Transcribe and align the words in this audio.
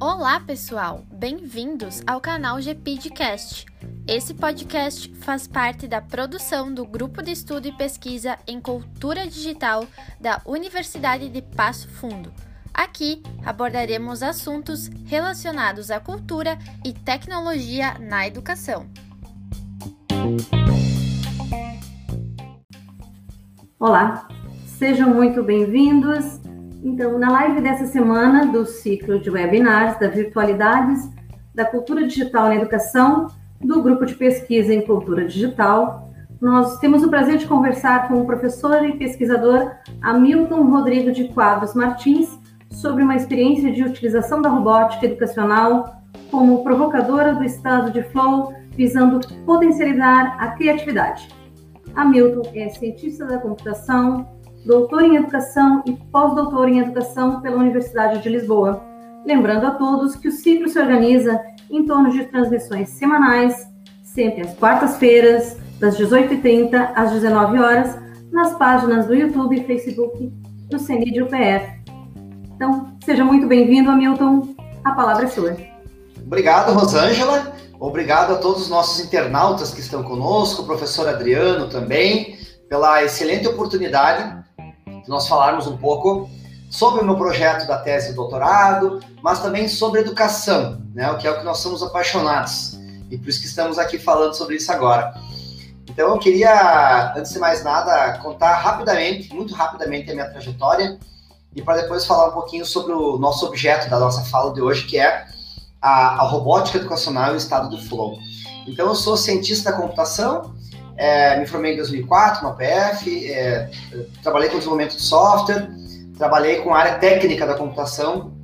Olá, 0.00 0.38
pessoal! 0.40 1.04
Bem-vindos 1.12 2.02
ao 2.06 2.20
canal 2.20 2.60
GPDcast. 2.60 3.66
Esse 4.06 4.34
podcast 4.34 5.12
faz 5.16 5.46
parte 5.46 5.88
da 5.88 6.00
produção 6.00 6.72
do 6.72 6.86
Grupo 6.86 7.22
de 7.22 7.32
Estudo 7.32 7.68
e 7.68 7.72
Pesquisa 7.72 8.38
em 8.46 8.60
Cultura 8.60 9.26
Digital 9.26 9.86
da 10.20 10.40
Universidade 10.44 11.28
de 11.28 11.42
Passo 11.42 11.88
Fundo. 11.88 12.32
Aqui 12.72 13.22
abordaremos 13.44 14.22
assuntos 14.22 14.88
relacionados 15.06 15.90
à 15.90 15.98
cultura 15.98 16.58
e 16.84 16.92
tecnologia 16.92 17.98
na 17.98 18.26
educação. 18.26 18.86
Olá, 23.78 24.28
sejam 24.80 25.10
muito 25.10 25.42
bem-vindos. 25.42 26.40
Então, 26.82 27.18
na 27.18 27.30
live 27.30 27.60
dessa 27.60 27.84
semana 27.84 28.46
do 28.46 28.64
ciclo 28.64 29.20
de 29.20 29.28
webinars 29.28 30.00
da 30.00 30.08
Virtualidades 30.08 31.06
da 31.54 31.66
Cultura 31.66 32.06
Digital 32.06 32.46
na 32.46 32.54
Educação, 32.54 33.26
do 33.60 33.82
Grupo 33.82 34.06
de 34.06 34.14
Pesquisa 34.14 34.72
em 34.72 34.80
Cultura 34.80 35.26
Digital, 35.26 36.10
nós 36.40 36.78
temos 36.78 37.04
o 37.04 37.10
prazer 37.10 37.36
de 37.36 37.46
conversar 37.46 38.08
com 38.08 38.22
o 38.22 38.24
professor 38.24 38.82
e 38.82 38.96
pesquisador 38.96 39.70
Hamilton 40.00 40.62
Rodrigo 40.70 41.12
de 41.12 41.28
Quadros 41.28 41.74
Martins 41.74 42.40
sobre 42.70 43.02
uma 43.02 43.16
experiência 43.16 43.70
de 43.70 43.84
utilização 43.84 44.40
da 44.40 44.48
robótica 44.48 45.04
educacional 45.04 46.00
como 46.30 46.64
provocadora 46.64 47.34
do 47.34 47.44
estado 47.44 47.90
de 47.90 48.02
flow, 48.04 48.54
visando 48.74 49.20
potencializar 49.44 50.38
a 50.40 50.52
criatividade. 50.52 51.28
Hamilton 51.94 52.50
é 52.54 52.70
cientista 52.70 53.26
da 53.26 53.36
computação, 53.36 54.39
doutor 54.64 55.02
em 55.02 55.16
educação 55.16 55.82
e 55.86 55.92
pós-doutor 55.92 56.68
em 56.68 56.78
educação 56.78 57.40
pela 57.40 57.56
Universidade 57.56 58.22
de 58.22 58.28
Lisboa. 58.28 58.82
Lembrando 59.24 59.66
a 59.66 59.70
todos 59.72 60.16
que 60.16 60.28
o 60.28 60.32
ciclo 60.32 60.68
se 60.68 60.78
organiza 60.78 61.40
em 61.70 61.84
torno 61.84 62.10
de 62.10 62.24
transmissões 62.24 62.88
semanais, 62.90 63.66
sempre 64.02 64.42
às 64.42 64.54
quartas-feiras, 64.54 65.56
das 65.78 65.96
18h30 65.98 66.92
às 66.94 67.10
19 67.12 67.58
horas, 67.58 67.96
nas 68.30 68.54
páginas 68.54 69.06
do 69.06 69.14
YouTube 69.14 69.56
e 69.56 69.64
Facebook 69.64 70.32
do 70.68 70.78
CENID 70.78 71.22
UPF. 71.22 71.80
Então, 72.54 72.92
seja 73.04 73.24
muito 73.24 73.46
bem-vindo, 73.46 73.90
Hamilton. 73.90 74.54
A 74.84 74.92
palavra 74.92 75.24
é 75.24 75.28
sua. 75.28 75.56
Obrigado, 76.24 76.72
Rosângela. 76.72 77.54
Obrigado 77.78 78.34
a 78.34 78.36
todos 78.36 78.62
os 78.62 78.68
nossos 78.68 79.02
internautas 79.02 79.72
que 79.72 79.80
estão 79.80 80.02
conosco, 80.02 80.62
o 80.62 80.66
professor 80.66 81.08
Adriano 81.08 81.68
também, 81.68 82.38
pela 82.68 83.02
excelente 83.02 83.48
oportunidade 83.48 84.40
nós 85.08 85.26
falarmos 85.26 85.66
um 85.66 85.76
pouco 85.76 86.28
sobre 86.70 87.02
o 87.02 87.04
meu 87.04 87.16
projeto 87.16 87.66
da 87.66 87.78
tese 87.78 88.10
de 88.10 88.14
doutorado, 88.14 89.00
mas 89.22 89.40
também 89.40 89.68
sobre 89.68 90.00
educação, 90.00 90.80
né, 90.94 91.10
o 91.10 91.18
que 91.18 91.26
é 91.26 91.30
o 91.30 91.38
que 91.38 91.44
nós 91.44 91.58
somos 91.58 91.82
apaixonados. 91.82 92.78
E 93.10 93.18
por 93.18 93.28
isso 93.28 93.40
que 93.40 93.46
estamos 93.46 93.78
aqui 93.78 93.98
falando 93.98 94.34
sobre 94.34 94.56
isso 94.56 94.70
agora. 94.70 95.12
Então 95.88 96.08
eu 96.10 96.18
queria, 96.18 97.12
antes 97.16 97.32
de 97.32 97.38
mais 97.40 97.64
nada, 97.64 98.16
contar 98.18 98.54
rapidamente, 98.54 99.34
muito 99.34 99.52
rapidamente 99.52 100.10
a 100.10 100.14
minha 100.14 100.30
trajetória 100.30 100.98
e 101.54 101.60
para 101.60 101.82
depois 101.82 102.06
falar 102.06 102.28
um 102.28 102.32
pouquinho 102.32 102.64
sobre 102.64 102.92
o 102.92 103.18
nosso 103.18 103.44
objeto 103.44 103.90
da 103.90 103.98
nossa 103.98 104.22
fala 104.26 104.52
de 104.54 104.62
hoje, 104.62 104.86
que 104.86 104.96
é 104.96 105.26
a, 105.82 106.20
a 106.20 106.22
robótica 106.22 106.78
educacional 106.78 107.32
e 107.32 107.34
o 107.34 107.36
estado 107.36 107.68
do 107.68 107.82
flow. 107.82 108.16
Então 108.68 108.86
eu 108.86 108.94
sou 108.94 109.16
cientista 109.16 109.72
da 109.72 109.76
computação, 109.76 110.54
é, 111.00 111.40
me 111.40 111.46
formei 111.46 111.72
em 111.72 111.76
2004 111.78 112.46
no 112.46 112.54
PF, 112.54 113.32
é, 113.32 113.70
trabalhei 114.22 114.50
com 114.50 114.58
desenvolvimento 114.58 114.96
de 114.96 115.02
software, 115.02 115.66
trabalhei 116.18 116.60
com 116.60 116.74
a 116.74 116.78
área 116.78 116.98
técnica 116.98 117.46
da 117.46 117.54
computação 117.54 118.34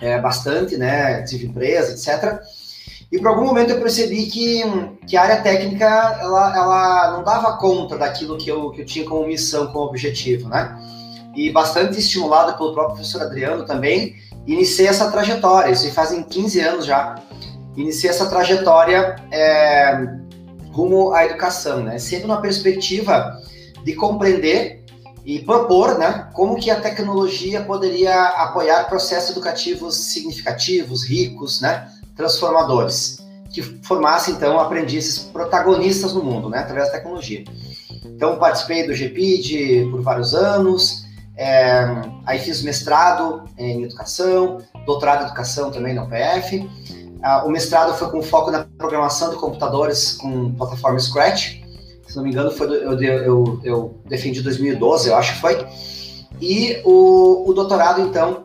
é, 0.00 0.20
bastante, 0.20 0.76
né? 0.76 1.22
Tive 1.22 1.46
empresa, 1.46 1.92
etc. 1.92 2.42
E 3.12 3.20
por 3.20 3.28
algum 3.28 3.44
momento 3.44 3.70
eu 3.70 3.80
percebi 3.80 4.26
que, 4.26 4.64
que 5.06 5.16
a 5.16 5.22
área 5.22 5.42
técnica 5.42 5.86
ela, 6.20 6.56
ela 6.56 7.10
não 7.12 7.22
dava 7.22 7.56
conta 7.56 7.96
daquilo 7.96 8.36
que 8.36 8.50
eu, 8.50 8.72
que 8.72 8.80
eu 8.80 8.84
tinha 8.84 9.08
como 9.08 9.28
missão, 9.28 9.68
como 9.68 9.84
objetivo, 9.84 10.48
né? 10.48 10.76
E 11.36 11.50
bastante 11.52 12.00
estimulado 12.00 12.58
pelo 12.58 12.74
próprio 12.74 12.96
professor 12.96 13.22
Adriano 13.22 13.64
também, 13.64 14.16
iniciei 14.44 14.88
essa 14.88 15.08
trajetória, 15.08 15.70
isso 15.70 15.88
fazem 15.92 16.24
15 16.24 16.60
anos 16.62 16.84
já. 16.84 17.14
Iniciei 17.76 18.10
essa 18.10 18.26
trajetória 18.26 19.14
é, 19.30 20.20
rumo 20.72 21.12
à 21.12 21.24
educação, 21.24 21.82
né? 21.82 21.98
Sempre 21.98 22.24
uma 22.26 22.40
perspectiva 22.40 23.38
de 23.84 23.94
compreender 23.94 24.82
e 25.24 25.38
propor, 25.40 25.98
né, 25.98 26.28
como 26.32 26.56
que 26.56 26.70
a 26.70 26.80
tecnologia 26.80 27.62
poderia 27.62 28.24
apoiar 28.28 28.84
processos 28.88 29.30
educativos 29.30 29.94
significativos, 30.12 31.04
ricos, 31.04 31.60
né, 31.60 31.88
transformadores, 32.16 33.18
que 33.50 33.62
formassem 33.62 34.34
então 34.34 34.58
aprendizes 34.58 35.18
protagonistas 35.18 36.12
no 36.12 36.24
mundo, 36.24 36.48
né, 36.48 36.58
através 36.58 36.86
da 36.86 36.94
tecnologia. 36.94 37.44
Então 38.04 38.36
participei 38.36 38.86
do 38.86 38.94
GPID 38.94 39.90
por 39.90 40.02
vários 40.02 40.34
anos, 40.34 41.04
é, 41.36 41.84
aí 42.26 42.38
fiz 42.38 42.62
mestrado 42.62 43.44
em 43.56 43.84
educação, 43.84 44.58
doutorado 44.84 45.22
em 45.22 45.26
educação 45.26 45.70
também 45.70 45.94
na 45.94 46.04
UPF. 46.04 46.68
Ah, 47.22 47.44
o 47.46 47.50
mestrado 47.50 47.94
foi 47.94 48.10
com 48.10 48.20
foco 48.20 48.50
na 48.50 48.64
programação 48.76 49.30
de 49.30 49.36
computadores 49.36 50.14
com 50.14 50.52
plataforma 50.54 50.98
Scratch. 50.98 51.62
Se 52.08 52.16
não 52.16 52.24
me 52.24 52.30
engano, 52.30 52.50
foi 52.50 52.66
do, 52.66 52.74
eu, 52.74 53.00
eu, 53.00 53.60
eu 53.62 54.00
defendi 54.06 54.42
2012, 54.42 55.08
eu 55.08 55.16
acho 55.16 55.34
que 55.34 55.40
foi. 55.40 55.66
E 56.40 56.82
o, 56.84 57.48
o 57.48 57.54
doutorado, 57.54 58.00
então, 58.00 58.44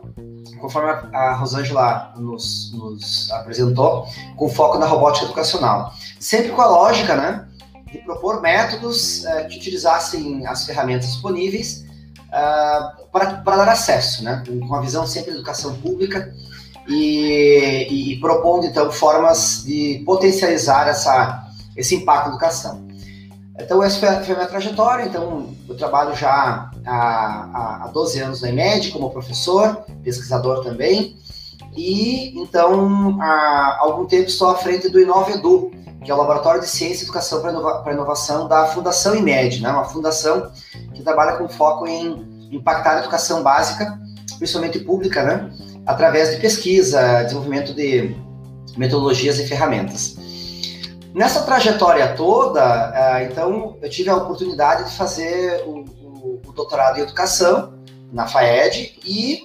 conforme 0.60 0.90
a, 1.12 1.34
Rosângela 1.34 2.14
nos, 2.16 2.72
nos, 2.72 3.30
apresentou, 3.32 4.06
com 4.36 4.48
foco 4.48 4.78
na 4.78 4.86
robótica 4.86 5.26
educacional. 5.26 5.92
Sempre 6.20 6.52
com 6.52 6.62
a 6.62 6.66
lógica, 6.66 7.16
né, 7.16 7.48
de 7.90 7.98
propor 7.98 8.40
métodos 8.40 9.24
uh, 9.24 9.48
que 9.48 9.56
utilizassem 9.56 10.46
as 10.46 10.64
ferramentas 10.64 11.06
disponíveis 11.06 11.84
uh, 12.28 13.08
para, 13.10 13.56
dar 13.56 13.68
acesso, 13.68 14.22
né, 14.22 14.42
com 14.46 14.74
a 14.74 14.80
visão 14.80 15.04
sempre 15.04 15.30
da 15.30 15.36
educação 15.36 15.74
pública 15.74 16.32
e, 16.88 18.12
e, 18.12 18.20
propondo 18.20 18.66
então 18.66 18.90
formas 18.90 19.62
de 19.64 20.02
potencializar 20.06 20.88
essa, 20.88 21.46
esse 21.76 21.94
impacto 21.94 22.28
na 22.28 22.30
educação. 22.32 22.88
Então 23.60 23.82
essa 23.82 23.98
foi 23.98 24.08
a, 24.08 24.22
foi 24.22 24.34
a 24.34 24.38
minha 24.38 24.48
trajetória, 24.48 25.04
então 25.04 25.54
eu 25.68 25.76
trabalho 25.76 26.14
já 26.16 26.70
há, 26.86 27.82
há 27.84 27.90
12 27.92 28.20
anos 28.20 28.40
na 28.40 28.48
EMED 28.48 28.90
como 28.92 29.10
professor, 29.10 29.84
pesquisador 30.02 30.62
também, 30.62 31.16
e 31.76 32.40
então 32.40 33.20
há 33.20 33.78
algum 33.80 34.06
tempo 34.06 34.28
estou 34.28 34.48
à 34.48 34.54
frente 34.54 34.88
do 34.88 35.00
InovaEdu, 35.00 35.70
que 36.02 36.10
é 36.10 36.14
o 36.14 36.16
Laboratório 36.16 36.60
de 36.60 36.68
Ciência 36.68 37.02
e 37.02 37.04
Educação 37.04 37.40
para 37.40 37.50
Inova 37.50 37.92
Inovação 37.92 38.48
da 38.48 38.66
Fundação 38.66 39.14
IMED, 39.14 39.60
né? 39.60 39.70
uma 39.70 39.84
fundação 39.84 40.50
que 40.94 41.02
trabalha 41.02 41.36
com 41.36 41.48
foco 41.48 41.86
em 41.86 42.48
impactar 42.50 42.96
a 42.96 43.00
educação 43.00 43.42
básica, 43.42 44.00
principalmente 44.38 44.78
pública, 44.78 45.22
né? 45.22 45.50
Através 45.88 46.30
de 46.32 46.36
pesquisa, 46.36 47.22
desenvolvimento 47.22 47.72
de 47.72 48.14
metodologias 48.76 49.38
e 49.38 49.46
ferramentas. 49.46 50.16
Nessa 51.14 51.40
trajetória 51.44 52.14
toda, 52.14 52.60
uh, 52.90 53.24
então, 53.24 53.78
eu 53.80 53.88
tive 53.88 54.10
a 54.10 54.16
oportunidade 54.16 54.90
de 54.90 54.94
fazer 54.94 55.64
o, 55.66 55.86
o, 56.02 56.42
o 56.46 56.52
doutorado 56.52 56.98
em 56.98 57.02
educação 57.02 57.72
na 58.12 58.26
FAED 58.26 58.98
e 59.02 59.44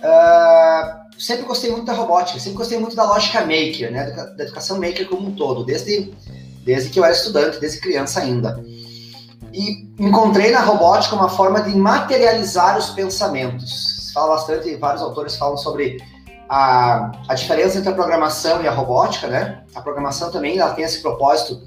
uh, 0.00 1.20
sempre 1.22 1.46
gostei 1.46 1.70
muito 1.70 1.84
da 1.84 1.92
robótica, 1.92 2.40
sempre 2.40 2.58
gostei 2.58 2.78
muito 2.78 2.96
da 2.96 3.04
lógica 3.04 3.40
maker, 3.42 3.92
né, 3.92 4.10
da 4.36 4.42
educação 4.42 4.76
maker 4.76 5.08
como 5.08 5.28
um 5.28 5.36
todo, 5.36 5.64
desde, 5.64 6.12
desde 6.64 6.90
que 6.90 6.98
eu 6.98 7.04
era 7.04 7.14
estudante, 7.14 7.60
desde 7.60 7.78
criança 7.78 8.18
ainda. 8.18 8.60
E 9.52 9.88
encontrei 10.00 10.50
na 10.50 10.62
robótica 10.62 11.14
uma 11.14 11.28
forma 11.28 11.60
de 11.60 11.76
materializar 11.76 12.76
os 12.76 12.90
pensamentos 12.90 13.99
fala 14.12 14.34
bastante, 14.34 14.74
vários 14.76 15.02
autores 15.02 15.36
falam 15.36 15.56
sobre 15.56 15.98
a, 16.48 17.12
a 17.28 17.34
diferença 17.34 17.78
entre 17.78 17.90
a 17.90 17.94
programação 17.94 18.62
e 18.62 18.68
a 18.68 18.72
robótica, 18.72 19.28
né? 19.28 19.62
A 19.74 19.80
programação 19.80 20.30
também 20.30 20.58
ela 20.58 20.74
tem 20.74 20.84
esse 20.84 21.00
propósito 21.00 21.62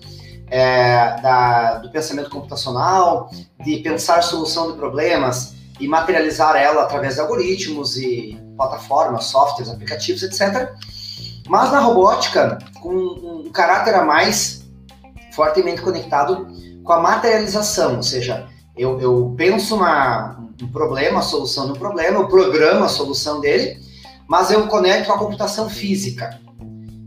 é, 0.48 1.20
da, 1.22 1.78
do 1.80 1.90
pensamento 1.90 2.30
computacional, 2.30 3.30
de 3.64 3.78
pensar 3.78 4.22
solução 4.22 4.72
de 4.72 4.78
problemas 4.78 5.56
e 5.80 5.88
materializar 5.88 6.56
ela 6.56 6.84
através 6.84 7.16
de 7.16 7.22
algoritmos 7.22 7.98
e 7.98 8.40
plataformas, 8.58 9.26
softwares, 9.26 9.72
aplicativos, 9.72 10.22
etc. 10.22 10.70
Mas 11.48 11.72
na 11.72 11.80
robótica, 11.80 12.58
com 12.82 12.94
um 12.94 13.52
caráter 13.52 13.96
a 13.96 14.04
mais 14.04 14.64
fortemente 15.34 15.82
conectado 15.82 16.48
com 16.84 16.94
a 16.94 17.00
materialização, 17.00 17.96
ou 17.96 18.04
seja, 18.04 18.48
eu, 18.76 19.00
eu 19.00 19.34
penso 19.38 19.76
uma, 19.76 20.40
um 20.62 20.68
problema, 20.68 21.20
a 21.20 21.24
solução 21.24 21.68
do 21.68 21.78
problema, 21.78 22.18
eu 22.18 22.28
programo 22.28 22.84
a 22.84 22.90
solução 22.90 23.40
dele, 23.40 23.80
mas 24.28 24.52
eu 24.52 24.68
conecto 24.68 25.08
com 25.08 25.14
a 25.14 25.20
computação 25.20 25.70
física. 25.70 26.40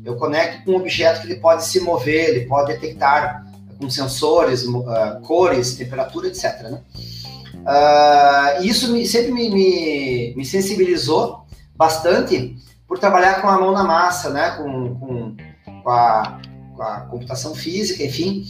Eu 0.04 0.16
conecto 0.16 0.64
com 0.64 0.72
um 0.72 0.76
objeto 0.76 1.20
que 1.20 1.26
ele 1.26 1.40
pode 1.40 1.64
se 1.64 1.80
mover, 1.80 2.28
ele 2.28 2.46
pode 2.46 2.72
detectar 2.72 3.44
com 3.78 3.90
sensores, 3.90 4.64
uh, 4.64 5.20
cores, 5.22 5.74
temperatura, 5.74 6.28
etc. 6.28 6.62
Né? 6.62 6.80
Uh, 7.54 8.62
isso 8.62 8.92
me, 8.92 9.04
sempre 9.04 9.32
me, 9.32 9.50
me, 9.50 10.34
me, 10.36 10.44
sensibilizou 10.44 11.44
bastante 11.74 12.56
por 12.86 12.98
trabalhar 12.98 13.42
com 13.42 13.48
a 13.48 13.58
mão 13.58 13.72
na 13.72 13.82
massa, 13.82 14.30
né? 14.30 14.50
com, 14.50 14.94
com, 14.94 15.36
com, 15.82 15.90
a, 15.90 16.40
com 16.74 16.82
a 16.82 17.00
computação 17.00 17.54
física, 17.54 18.04
enfim, 18.04 18.44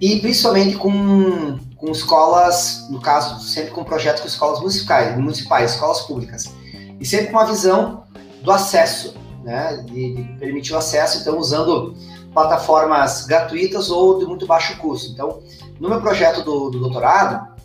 e 0.00 0.18
principalmente 0.18 0.76
com, 0.76 1.58
com 1.78 1.90
escolas, 1.90 2.86
no 2.90 3.00
caso, 3.00 3.40
sempre 3.40 3.70
com 3.70 3.84
projetos 3.84 4.20
com 4.20 4.28
escolas 4.28 4.58
municipais, 4.58 5.16
municipais, 5.16 5.72
escolas 5.72 6.00
públicas, 6.02 6.52
e 7.00 7.06
sempre 7.06 7.28
com 7.28 7.38
a 7.38 7.44
visão 7.44 8.04
do 8.42 8.50
acesso, 8.50 9.14
né, 9.44 9.84
de, 9.86 10.14
de 10.14 10.22
permitir 10.38 10.74
o 10.74 10.76
acesso, 10.76 11.18
então 11.18 11.38
usando 11.38 11.96
plataformas 12.34 13.24
gratuitas 13.26 13.90
ou 13.90 14.18
de 14.18 14.26
muito 14.26 14.46
baixo 14.46 14.76
custo. 14.78 15.10
Então, 15.12 15.40
no 15.80 15.88
meu 15.88 16.00
projeto 16.00 16.42
do, 16.42 16.68
do 16.68 16.80
doutorado, 16.80 17.56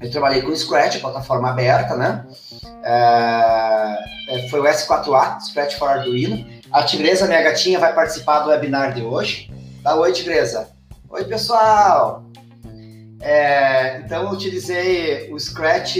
eu 0.00 0.10
trabalhei 0.10 0.42
com 0.42 0.48
o 0.48 0.56
Scratch, 0.56 1.00
plataforma 1.00 1.50
aberta, 1.50 1.96
né? 1.96 2.26
É, 2.82 3.98
é 4.28 4.48
foi 4.48 4.60
o 4.60 4.64
S4A, 4.64 5.40
Scratch 5.40 5.76
for 5.76 5.88
Arduino. 5.88 6.46
A 6.70 6.82
Tigresa, 6.82 7.26
minha 7.26 7.42
gatinha, 7.42 7.78
vai 7.78 7.94
participar 7.94 8.40
do 8.40 8.50
webinar 8.50 8.94
de 8.94 9.02
hoje. 9.02 9.50
Dá 9.82 9.94
oi, 9.96 10.12
Tigresa. 10.12 10.68
Oi, 11.10 11.24
pessoal! 11.24 12.27
É, 13.20 13.98
então, 13.98 14.24
eu 14.24 14.30
utilizei 14.30 15.32
o 15.32 15.38
Scratch 15.38 15.96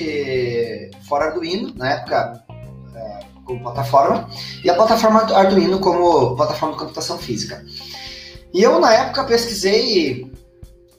for 1.08 1.22
Arduino, 1.22 1.74
na 1.74 1.94
época, 1.94 2.44
é, 2.94 3.20
como 3.44 3.62
plataforma, 3.62 4.28
e 4.62 4.70
a 4.70 4.74
plataforma 4.74 5.22
Arduino 5.34 5.80
como 5.80 6.36
plataforma 6.36 6.74
de 6.74 6.80
computação 6.80 7.18
física. 7.18 7.64
E 8.54 8.62
eu, 8.62 8.78
na 8.78 8.92
época, 8.92 9.24
pesquisei 9.24 10.30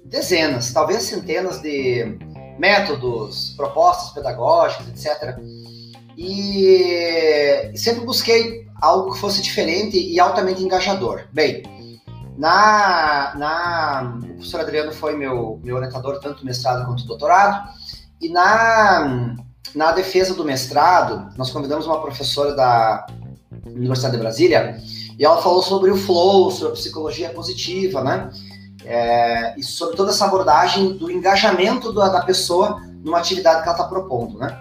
dezenas, 0.04 0.74
talvez 0.74 1.04
centenas 1.04 1.62
de 1.62 2.18
métodos, 2.58 3.54
propostas 3.56 4.12
pedagógicas, 4.12 4.88
etc. 4.90 5.38
E 6.18 7.72
sempre 7.76 8.06
busquei 8.06 8.68
algo 8.82 9.14
que 9.14 9.20
fosse 9.20 9.42
diferente 9.42 9.98
e 9.98 10.20
altamente 10.20 10.62
engajador. 10.62 11.24
Bem, 11.32 11.64
na, 12.40 13.34
na, 13.36 14.18
o 14.24 14.34
professor 14.36 14.62
Adriano 14.62 14.94
foi 14.94 15.18
meu, 15.18 15.60
meu 15.62 15.76
orientador 15.76 16.22
tanto 16.22 16.46
mestrado 16.46 16.86
quanto 16.86 17.06
doutorado, 17.06 17.68
e 18.22 18.30
na, 18.30 19.36
na 19.76 19.92
defesa 19.92 20.34
do 20.34 20.46
mestrado, 20.46 21.34
nós 21.38 21.52
convidamos 21.52 21.86
uma 21.86 22.02
professora 22.02 22.56
da 22.56 23.06
Universidade 23.66 24.16
de 24.16 24.22
Brasília, 24.22 24.82
e 25.20 25.26
ela 25.26 25.42
falou 25.42 25.62
sobre 25.62 25.92
o 25.92 25.98
flow, 25.98 26.50
sobre 26.50 26.72
a 26.72 26.76
psicologia 26.78 27.30
positiva, 27.32 28.02
né? 28.02 28.32
É, 28.86 29.60
e 29.60 29.62
sobre 29.64 29.98
toda 29.98 30.12
essa 30.12 30.24
abordagem 30.24 30.94
do 30.94 31.12
engajamento 31.12 31.92
da 31.92 32.22
pessoa 32.22 32.82
numa 33.04 33.18
atividade 33.18 33.64
que 33.64 33.68
ela 33.68 33.78
está 33.78 33.84
propondo, 33.86 34.40
né? 34.40 34.58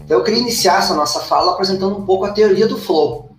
Então 0.00 0.18
eu 0.18 0.24
queria 0.24 0.40
iniciar 0.40 0.80
essa 0.80 0.94
nossa 0.94 1.20
fala 1.20 1.52
apresentando 1.52 1.96
um 1.96 2.04
pouco 2.04 2.24
a 2.24 2.32
teoria 2.32 2.66
do 2.66 2.76
flow, 2.76 3.36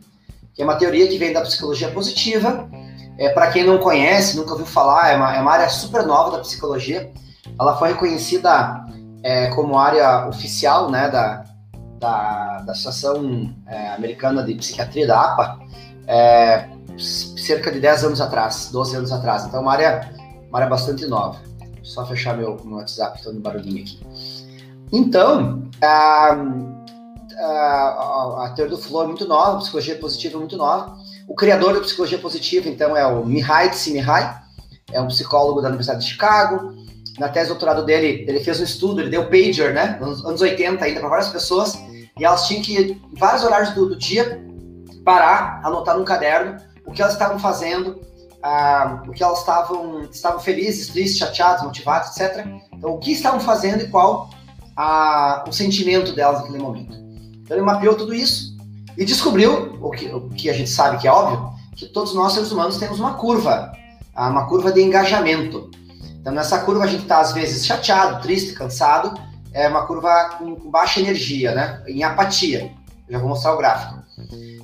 que 0.53 0.61
é 0.61 0.65
uma 0.65 0.75
teoria 0.75 1.09
que 1.09 1.17
vem 1.17 1.33
da 1.33 1.41
psicologia 1.41 1.91
positiva. 1.91 2.69
É, 3.17 3.29
Para 3.29 3.51
quem 3.51 3.63
não 3.63 3.77
conhece, 3.77 4.37
nunca 4.37 4.51
ouviu 4.51 4.65
falar, 4.65 5.11
é 5.11 5.15
uma, 5.15 5.35
é 5.35 5.41
uma 5.41 5.51
área 5.51 5.69
super 5.69 6.05
nova 6.05 6.31
da 6.31 6.39
psicologia. 6.39 7.11
Ela 7.59 7.77
foi 7.77 7.89
reconhecida 7.89 8.83
é, 9.23 9.47
como 9.47 9.77
área 9.77 10.27
oficial 10.27 10.89
né, 10.89 11.09
da, 11.09 11.43
da, 11.99 12.57
da 12.59 12.71
Associação 12.71 13.53
é, 13.67 13.93
Americana 13.93 14.43
de 14.43 14.55
Psiquiatria, 14.55 15.07
da 15.07 15.21
APA, 15.21 15.59
é, 16.07 16.67
cerca 16.97 17.71
de 17.71 17.79
10 17.79 18.05
anos 18.05 18.21
atrás, 18.21 18.69
12 18.71 18.95
anos 18.97 19.11
atrás. 19.11 19.45
Então, 19.45 19.59
é 19.59 19.63
uma 19.63 19.71
área, 19.71 20.11
uma 20.49 20.59
área 20.59 20.69
bastante 20.69 21.05
nova. 21.05 21.39
Só 21.83 22.05
fechar 22.05 22.35
meu, 22.35 22.57
meu 22.63 22.77
WhatsApp, 22.77 23.17
estou 23.17 23.33
no 23.33 23.39
barulhinho 23.39 23.83
aqui. 23.83 23.99
Então, 24.91 25.69
a, 25.81 26.35
a, 27.39 28.45
a, 28.45 28.53
teoria 28.55 28.75
do 28.75 28.81
flow 28.81 29.03
é 29.03 29.07
muito 29.07 29.27
nova, 29.27 29.57
a 29.57 29.59
psicologia 29.59 29.95
positiva 29.97 30.35
é 30.35 30.39
muito 30.39 30.57
nova. 30.57 30.97
O 31.27 31.35
criador 31.35 31.73
da 31.73 31.79
psicologia 31.81 32.17
positiva, 32.17 32.67
então, 32.67 32.95
é 32.95 33.05
o 33.05 33.25
Mihai 33.25 33.69
Csikszentmihalyi, 33.69 34.29
é 34.91 35.01
um 35.01 35.07
psicólogo 35.07 35.61
da 35.61 35.67
Universidade 35.67 36.03
de 36.03 36.09
Chicago. 36.09 36.75
Na 37.19 37.29
tese 37.29 37.47
de 37.47 37.51
doutorado 37.51 37.85
dele, 37.85 38.25
ele 38.27 38.39
fez 38.39 38.59
um 38.59 38.63
estudo, 38.63 39.01
ele 39.01 39.09
deu 39.09 39.29
pager, 39.29 39.73
né, 39.73 39.97
nos 40.01 40.25
anos 40.25 40.41
80 40.41 40.83
ainda, 40.83 40.99
para 40.99 41.09
várias 41.09 41.29
pessoas, 41.29 41.73
e 42.19 42.25
elas 42.25 42.47
tinham 42.47 42.61
que, 42.61 42.77
em 42.77 43.15
vários 43.15 43.43
horários 43.43 43.71
do, 43.71 43.89
do 43.89 43.95
dia, 43.95 44.43
parar, 45.03 45.61
anotar 45.63 45.97
num 45.97 46.05
caderno 46.05 46.57
o 46.85 46.91
que 46.91 47.01
elas 47.01 47.13
estavam 47.13 47.39
fazendo, 47.39 48.01
ah, 48.43 49.03
o 49.07 49.11
que 49.11 49.23
elas 49.23 49.39
estavam, 49.39 50.01
estavam 50.01 50.39
felizes, 50.39 50.87
tristes, 50.87 51.17
chateadas, 51.17 51.63
motivadas, 51.63 52.17
etc. 52.17 52.45
Então, 52.73 52.91
o 52.91 52.99
que 52.99 53.11
estavam 53.11 53.39
fazendo 53.39 53.83
e 53.83 53.87
qual 53.87 54.29
a, 54.75 55.43
o 55.47 55.51
sentimento 55.51 56.13
delas 56.13 56.41
naquele 56.41 56.59
momento. 56.59 56.93
Então, 57.41 57.55
ele 57.55 57.65
mapeou 57.65 57.95
tudo 57.95 58.13
isso 58.13 58.50
e 59.01 59.05
descobriu, 59.05 59.79
o 59.81 59.89
que, 59.89 60.05
o 60.13 60.29
que 60.29 60.47
a 60.47 60.53
gente 60.53 60.69
sabe 60.69 60.99
que 60.99 61.07
é 61.07 61.11
óbvio, 61.11 61.49
que 61.75 61.87
todos 61.87 62.13
nós, 62.13 62.33
seres 62.33 62.51
humanos, 62.51 62.77
temos 62.77 62.99
uma 62.99 63.15
curva, 63.15 63.71
ah, 64.13 64.29
uma 64.29 64.45
curva 64.47 64.71
de 64.71 64.79
engajamento. 64.79 65.71
Então, 66.19 66.31
nessa 66.31 66.59
curva, 66.59 66.83
a 66.83 66.87
gente 66.87 67.01
está, 67.01 67.19
às 67.19 67.33
vezes, 67.33 67.65
chateado, 67.65 68.21
triste, 68.21 68.53
cansado, 68.53 69.19
é 69.53 69.67
uma 69.67 69.87
curva 69.87 70.35
com, 70.37 70.55
com 70.55 70.69
baixa 70.69 70.99
energia, 70.99 71.55
né? 71.55 71.81
em 71.87 72.03
apatia. 72.03 72.71
Já 73.09 73.17
vou 73.17 73.29
mostrar 73.29 73.55
o 73.55 73.57
gráfico. 73.57 74.03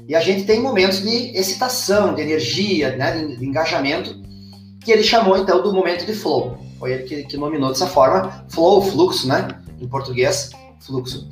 E 0.07 0.15
a 0.15 0.19
gente 0.19 0.45
tem 0.45 0.61
momentos 0.61 1.01
de 1.01 1.35
excitação, 1.35 2.13
de 2.13 2.21
energia, 2.21 2.95
né, 2.95 3.17
de, 3.17 3.37
de 3.37 3.43
engajamento, 3.45 4.21
que 4.85 4.91
ele 4.91 5.03
chamou 5.03 5.35
então 5.35 5.63
do 5.63 5.73
momento 5.73 6.05
de 6.05 6.13
flow. 6.13 6.59
Foi 6.77 6.93
ele 6.93 7.03
que, 7.03 7.23
que 7.23 7.37
nominou 7.37 7.69
dessa 7.69 7.87
forma, 7.87 8.45
flow, 8.49 8.83
fluxo, 8.83 9.27
né, 9.27 9.47
em 9.81 9.87
português, 9.87 10.51
fluxo. 10.79 11.27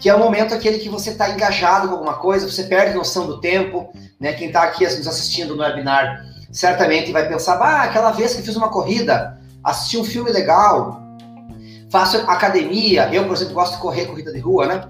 Que 0.00 0.08
é 0.08 0.14
o 0.14 0.18
momento 0.18 0.54
aquele 0.54 0.78
que 0.78 0.88
você 0.88 1.10
está 1.10 1.30
engajado 1.30 1.88
com 1.88 1.94
alguma 1.94 2.14
coisa, 2.14 2.48
você 2.48 2.64
perde 2.64 2.96
noção 2.96 3.26
do 3.26 3.40
tempo, 3.40 3.92
né? 4.20 4.32
Quem 4.32 4.48
está 4.48 4.62
aqui 4.62 4.84
nos 4.84 5.06
assistindo 5.06 5.56
no 5.56 5.62
webinar 5.62 6.24
certamente 6.52 7.12
vai 7.12 7.28
pensar, 7.28 7.56
ah, 7.60 7.82
aquela 7.82 8.10
vez 8.10 8.34
que 8.34 8.42
fiz 8.42 8.56
uma 8.56 8.68
corrida, 8.68 9.38
assisti 9.62 9.98
um 9.98 10.04
filme 10.04 10.30
legal, 10.30 11.00
faço 11.90 12.16
academia, 12.18 13.08
eu, 13.12 13.26
por 13.26 13.34
exemplo, 13.34 13.54
gosto 13.54 13.74
de 13.74 13.80
correr 13.80 14.06
corrida 14.06 14.32
de 14.32 14.38
rua, 14.38 14.66
né? 14.66 14.88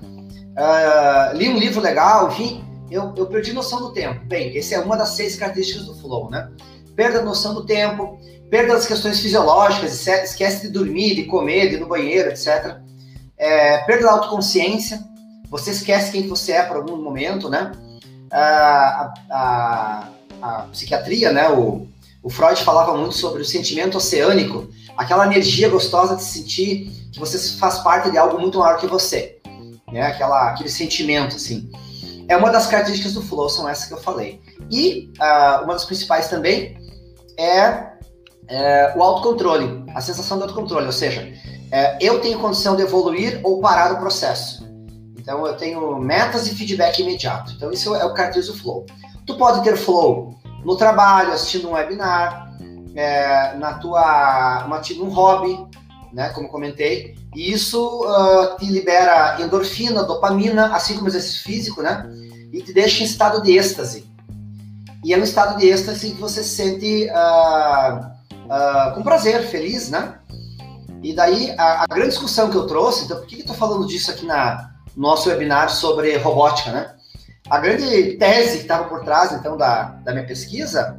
Uh, 0.59 1.37
li 1.37 1.49
um 1.49 1.57
livro 1.57 1.81
legal, 1.81 2.29
enfim, 2.29 2.65
eu, 2.91 3.13
eu 3.17 3.27
perdi 3.27 3.53
noção 3.53 3.81
do 3.81 3.93
tempo. 3.93 4.25
Bem, 4.27 4.57
essa 4.57 4.75
é 4.75 4.81
uma 4.81 4.97
das 4.97 5.11
seis 5.11 5.37
características 5.37 5.87
do 5.87 5.95
flow, 5.97 6.31
né? 6.31 6.49
Perda 6.97 7.19
da 7.19 7.25
noção 7.25 7.55
do 7.55 7.65
tempo, 7.65 8.19
perda 8.51 8.75
das 8.75 8.87
questões 8.87 9.21
fisiológicas, 9.21 10.07
esquece 10.07 10.67
de 10.67 10.73
dormir, 10.73 11.15
de 11.15 11.25
comer, 11.25 11.69
de 11.69 11.77
ir 11.77 11.81
no 11.81 11.87
banheiro, 11.87 12.31
etc. 12.31 12.79
É, 13.39 13.79
perda 13.79 14.05
da 14.05 14.13
autoconsciência, 14.13 15.01
você 15.49 15.71
esquece 15.71 16.13
quem 16.13 16.27
você 16.27 16.53
é 16.53 16.63
por 16.63 16.77
algum 16.77 16.97
momento, 16.97 17.49
né? 17.49 17.73
A, 18.31 19.15
a, 19.31 20.09
a, 20.43 20.53
psiquiatria, 20.73 21.33
né? 21.33 21.49
O, 21.51 21.87
o 22.23 22.29
Freud 22.29 22.63
falava 22.63 22.97
muito 22.97 23.15
sobre 23.15 23.43
o 23.43 23.45
sentimento 23.45 23.97
oceânico, 23.97 24.69
aquela 24.97 25.27
energia 25.27 25.69
gostosa 25.69 26.17
de 26.17 26.25
sentir 26.25 26.91
que 27.13 27.19
você 27.19 27.39
faz 27.59 27.79
parte 27.79 28.11
de 28.11 28.19
algo 28.19 28.39
muito 28.39 28.59
maior 28.59 28.79
que 28.79 28.87
você, 28.87 29.39
né? 29.91 30.03
Aquela, 30.03 30.51
aquele 30.51 30.69
sentimento, 30.69 31.37
assim. 31.37 31.71
É 32.29 32.37
uma 32.37 32.51
das 32.51 32.67
características 32.67 33.15
do 33.15 33.23
flow, 33.23 33.49
são 33.49 33.67
essas 33.67 33.87
que 33.87 33.95
eu 33.95 33.99
falei. 33.99 34.41
E 34.71 35.11
uh, 35.19 35.65
uma 35.65 35.73
das 35.73 35.87
principais 35.87 36.29
também 36.29 36.77
é, 37.39 37.93
é, 38.49 38.93
o 38.97 39.03
autocontrole, 39.03 39.85
a 39.95 40.01
sensação 40.01 40.37
de 40.37 40.43
autocontrole, 40.43 40.87
ou 40.87 40.93
seja, 40.93 41.33
é, 41.71 41.99
eu 42.01 42.21
tenho 42.21 42.39
condição 42.39 42.77
de 42.77 42.83
evoluir 42.83 43.41
ou 43.43 43.61
parar 43.61 43.93
o 43.93 43.99
processo. 43.99 44.67
Então 45.19 45.47
eu 45.47 45.57
tenho 45.57 45.99
metas 45.99 46.47
e 46.47 46.55
feedback 46.55 47.01
imediato. 47.01 47.53
Então 47.53 47.71
isso 47.71 47.95
é 47.95 48.05
o 48.05 48.15
característico 48.15 48.57
do 48.57 48.63
flow. 48.63 48.87
Tu 49.27 49.37
pode 49.37 49.63
ter 49.63 49.77
flow 49.77 50.35
no 50.65 50.77
trabalho, 50.77 51.33
assistindo 51.33 51.69
um 51.69 51.73
webinar, 51.73 52.49
é, 52.95 53.55
na 53.57 53.75
tua, 53.75 54.65
uma, 54.65 54.81
num 54.97 55.11
hobby, 55.11 55.67
né, 56.13 56.31
como 56.31 56.49
comentei, 56.49 57.15
e 57.35 57.53
isso 57.53 58.05
uh, 58.05 58.57
te 58.57 58.67
libera 58.67 59.41
endorfina, 59.41 60.03
dopamina, 60.03 60.75
assim 60.75 60.97
como 60.97 61.09
exercício 61.09 61.43
físico, 61.43 61.83
né? 61.83 62.09
E 62.53 62.63
te 62.63 62.73
deixa 62.73 63.03
em 63.03 63.07
estado 63.07 63.43
de 63.43 63.57
êxtase. 63.57 64.11
E 65.05 65.13
é 65.13 65.17
no 65.17 65.25
estado 65.25 65.59
de 65.59 65.69
êxtase 65.69 66.11
que 66.13 66.21
você 66.21 66.43
se 66.43 66.57
sente 66.57 67.09
uh, 67.11 68.07
uh, 68.47 68.95
com 68.95 69.03
prazer, 69.03 69.43
feliz, 69.49 69.91
né? 69.91 70.19
E 71.03 71.15
daí, 71.15 71.55
a, 71.57 71.85
a, 71.85 71.87
grande 71.87 72.11
discussão 72.11 72.51
que 72.51 72.57
eu 72.57 72.67
trouxe, 72.67 73.05
então, 73.05 73.19
por 73.19 73.27
que 73.27 73.37
eu 73.37 73.41
estou 73.41 73.55
falando 73.55 73.87
disso 73.87 74.11
aqui 74.11 74.27
na 74.27 74.71
no 74.97 75.03
nosso 75.03 75.29
webinar 75.29 75.71
sobre 75.71 76.17
robótica, 76.17 76.73
né? 76.73 76.95
A 77.49 77.59
grande 77.59 78.17
tese 78.17 78.57
que 78.57 78.63
estava 78.63 78.89
por 78.89 79.05
trás, 79.05 79.33
então, 79.33 79.57
da, 79.57 79.85
da 80.05 80.13
minha 80.13 80.27
pesquisa 80.27 80.99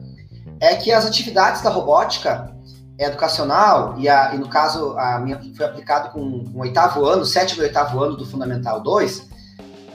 é 0.59 0.75
que 0.75 0.91
as 0.91 1.05
atividades 1.05 1.61
da 1.61 1.69
robótica 1.69 2.55
educacional, 2.97 3.95
e, 3.97 4.09
a, 4.09 4.33
e 4.33 4.37
no 4.37 4.49
caso 4.49 4.97
a 4.97 5.19
minha 5.19 5.39
foi 5.55 5.65
aplicado 5.65 6.11
com 6.11 6.19
o 6.19 6.59
oitavo 6.59 7.05
ano, 7.05 7.25
sétimo 7.25 7.61
e 7.61 7.65
oitavo 7.65 8.01
ano 8.01 8.17
do 8.17 8.25
Fundamental 8.25 8.81
2, 8.81 9.17
uh, 9.19 9.23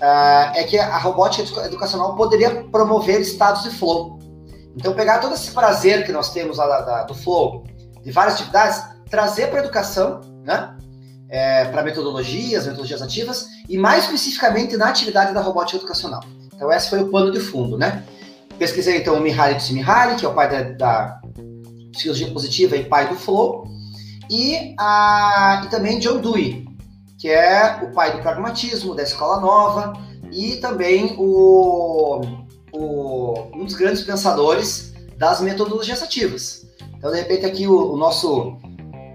ah, 0.00 0.52
é 0.54 0.64
que 0.64 0.78
a 0.78 0.98
robótica 0.98 1.66
educacional 1.66 2.14
poderia 2.14 2.64
promover 2.64 3.20
estados 3.20 3.62
de 3.62 3.70
flow. 3.70 4.18
Então, 4.76 4.94
pegar 4.94 5.18
todo 5.18 5.34
esse 5.34 5.50
prazer 5.50 6.04
que 6.04 6.12
nós 6.12 6.30
temos 6.30 6.58
lá 6.58 6.66
da, 6.66 6.80
da, 6.80 7.02
do 7.04 7.14
flow, 7.14 7.64
de 8.02 8.10
várias 8.10 8.34
atividades, 8.34 8.82
trazer 9.08 9.48
para 9.48 9.60
a 9.60 9.62
educação, 9.62 10.20
né? 10.44 10.76
é, 11.28 11.64
para 11.64 11.82
metodologias, 11.82 12.64
metodologias 12.64 13.02
ativas, 13.02 13.48
e 13.68 13.76
mais 13.76 14.04
especificamente 14.04 14.76
na 14.76 14.88
atividade 14.88 15.34
da 15.34 15.40
robótica 15.40 15.78
educacional. 15.78 16.22
Então, 16.54 16.70
esse 16.72 16.88
foi 16.88 17.02
o 17.02 17.08
pano 17.08 17.32
de 17.32 17.40
fundo, 17.40 17.76
né? 17.76 18.04
Pesquisei, 18.58 18.98
então, 18.98 19.16
o 19.16 19.20
Mihaly 19.20 19.54
Csikszentmihalyi, 19.54 20.16
que 20.16 20.24
é 20.24 20.28
o 20.28 20.34
pai 20.34 20.48
da, 20.48 20.62
da 20.76 21.20
psicologia 21.92 22.30
positiva 22.30 22.76
e 22.76 22.84
pai 22.84 23.08
do 23.08 23.16
flow, 23.16 23.66
e, 24.30 24.74
a, 24.78 25.62
e 25.64 25.68
também 25.70 25.98
John 25.98 26.20
Dewey, 26.20 26.64
que 27.18 27.28
é 27.28 27.80
o 27.82 27.92
pai 27.92 28.12
do 28.12 28.22
pragmatismo, 28.22 28.94
da 28.94 29.02
escola 29.02 29.40
nova, 29.40 29.92
e 30.30 30.56
também 30.56 31.16
o, 31.18 32.20
o, 32.72 33.34
um 33.54 33.64
dos 33.64 33.74
grandes 33.74 34.02
pensadores 34.02 34.92
das 35.16 35.40
metodologias 35.40 36.02
ativas. 36.02 36.64
Então, 36.96 37.10
de 37.10 37.18
repente, 37.18 37.44
aqui 37.44 37.66
o, 37.66 37.92
o 37.92 37.96
nosso, 37.96 38.56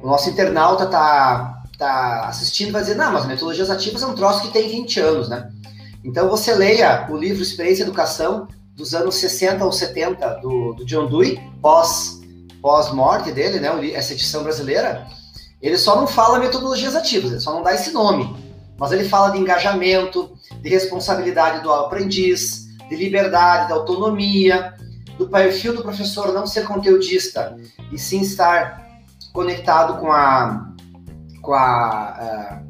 o 0.02 0.08
nosso 0.08 0.30
internauta 0.30 0.86
está 0.86 1.62
tá 1.78 2.26
assistindo 2.28 2.72
vai 2.72 2.82
dizer, 2.82 2.96
não, 2.96 3.12
mas 3.12 3.26
metodologias 3.26 3.70
ativas 3.70 4.04
é 4.04 4.06
um 4.06 4.16
troço 4.16 4.42
que 4.42 4.52
tem 4.52 4.70
20 4.70 5.00
anos, 5.00 5.30
né? 5.30 5.50
Então, 6.04 6.30
você 6.30 6.54
leia 6.54 7.08
o 7.10 7.18
livro 7.18 7.42
Experiência 7.42 7.84
e 7.84 7.86
Educação, 7.86 8.48
dos 8.76 8.94
anos 8.94 9.16
60 9.16 9.64
ou 9.66 9.72
70, 9.72 10.40
do, 10.42 10.74
do 10.74 10.86
John 10.86 11.08
Dewey, 11.08 11.40
pós 11.62 12.20
pós-morte 12.62 13.32
dele, 13.32 13.60
né, 13.60 13.70
essa 13.94 14.12
edição 14.12 14.44
brasileira, 14.44 15.08
ele 15.62 15.78
só 15.78 15.96
não 15.96 16.06
fala 16.06 16.40
metodologias 16.40 16.94
ativas, 16.94 17.32
ele 17.32 17.40
só 17.40 17.54
não 17.54 17.64
dá 17.64 17.74
esse 17.74 17.92
nome. 17.92 18.36
Mas 18.78 18.92
ele 18.92 19.08
fala 19.08 19.30
de 19.30 19.38
engajamento, 19.38 20.30
de 20.62 20.70
responsabilidade 20.70 21.64
do 21.64 21.72
aprendiz, 21.72 22.68
de 22.90 22.96
liberdade, 22.96 23.68
de 23.68 23.74
autonomia, 23.74 24.74
do 25.18 25.28
perfil 25.30 25.74
do 25.74 25.82
professor 25.82 26.34
não 26.34 26.46
ser 26.46 26.66
conteudista 26.66 27.58
e 27.92 27.98
sim 27.98 28.22
estar 28.22 28.89
conectado 29.34 30.00
com 30.00 30.12
a, 30.12 30.74
com 31.42 31.54
a, 31.54 32.62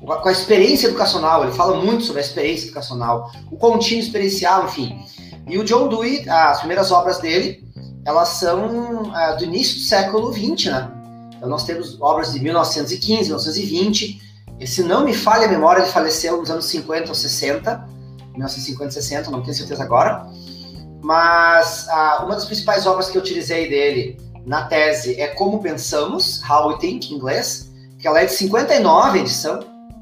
uh, 0.00 0.06
com 0.20 0.28
a 0.28 0.32
experiência 0.32 0.88
educacional. 0.88 1.42
Ele 1.42 1.52
fala 1.52 1.76
muito 1.76 2.04
sobre 2.04 2.20
a 2.20 2.24
experiência 2.24 2.66
educacional, 2.66 3.30
o 3.50 3.56
contínuo 3.56 4.02
experiencial, 4.02 4.64
enfim. 4.64 5.04
E 5.46 5.58
o 5.58 5.64
John 5.64 5.88
Dewey, 5.88 6.28
as 6.28 6.58
primeiras 6.58 6.92
obras 6.92 7.18
dele, 7.18 7.64
elas 8.04 8.28
são 8.28 9.02
uh, 9.02 9.36
do 9.38 9.44
início 9.44 9.76
do 9.76 9.82
século 9.82 10.32
XX, 10.32 10.66
né? 10.66 10.90
Então 11.36 11.48
nós 11.48 11.64
temos 11.64 12.00
obras 12.00 12.32
de 12.32 12.40
1915, 12.40 13.24
1920. 13.24 14.20
E 14.60 14.66
se 14.66 14.82
não 14.82 15.04
me 15.04 15.12
falha 15.12 15.46
a 15.46 15.50
memória, 15.50 15.82
ele 15.82 15.90
faleceu 15.90 16.36
nos 16.36 16.50
anos 16.50 16.66
50 16.66 17.08
ou 17.08 17.14
60, 17.14 17.84
1950 18.30 18.92
60, 18.92 19.30
não 19.30 19.42
tenho 19.42 19.54
certeza 19.54 19.82
agora. 19.82 20.24
Mas 21.02 21.88
uh, 21.88 22.24
uma 22.24 22.34
das 22.34 22.44
principais 22.44 22.86
obras 22.86 23.10
que 23.10 23.18
eu 23.18 23.22
utilizei 23.22 23.68
dele 23.68 24.16
na 24.44 24.64
tese 24.64 25.20
é 25.20 25.28
Como 25.28 25.62
Pensamos, 25.62 26.42
How 26.48 26.68
We 26.68 26.78
Think, 26.78 27.12
em 27.12 27.16
inglês, 27.16 27.70
que 27.98 28.06
ela 28.06 28.20
é 28.20 28.26
de 28.26 28.32
59, 28.32 29.20
edição 29.20 29.60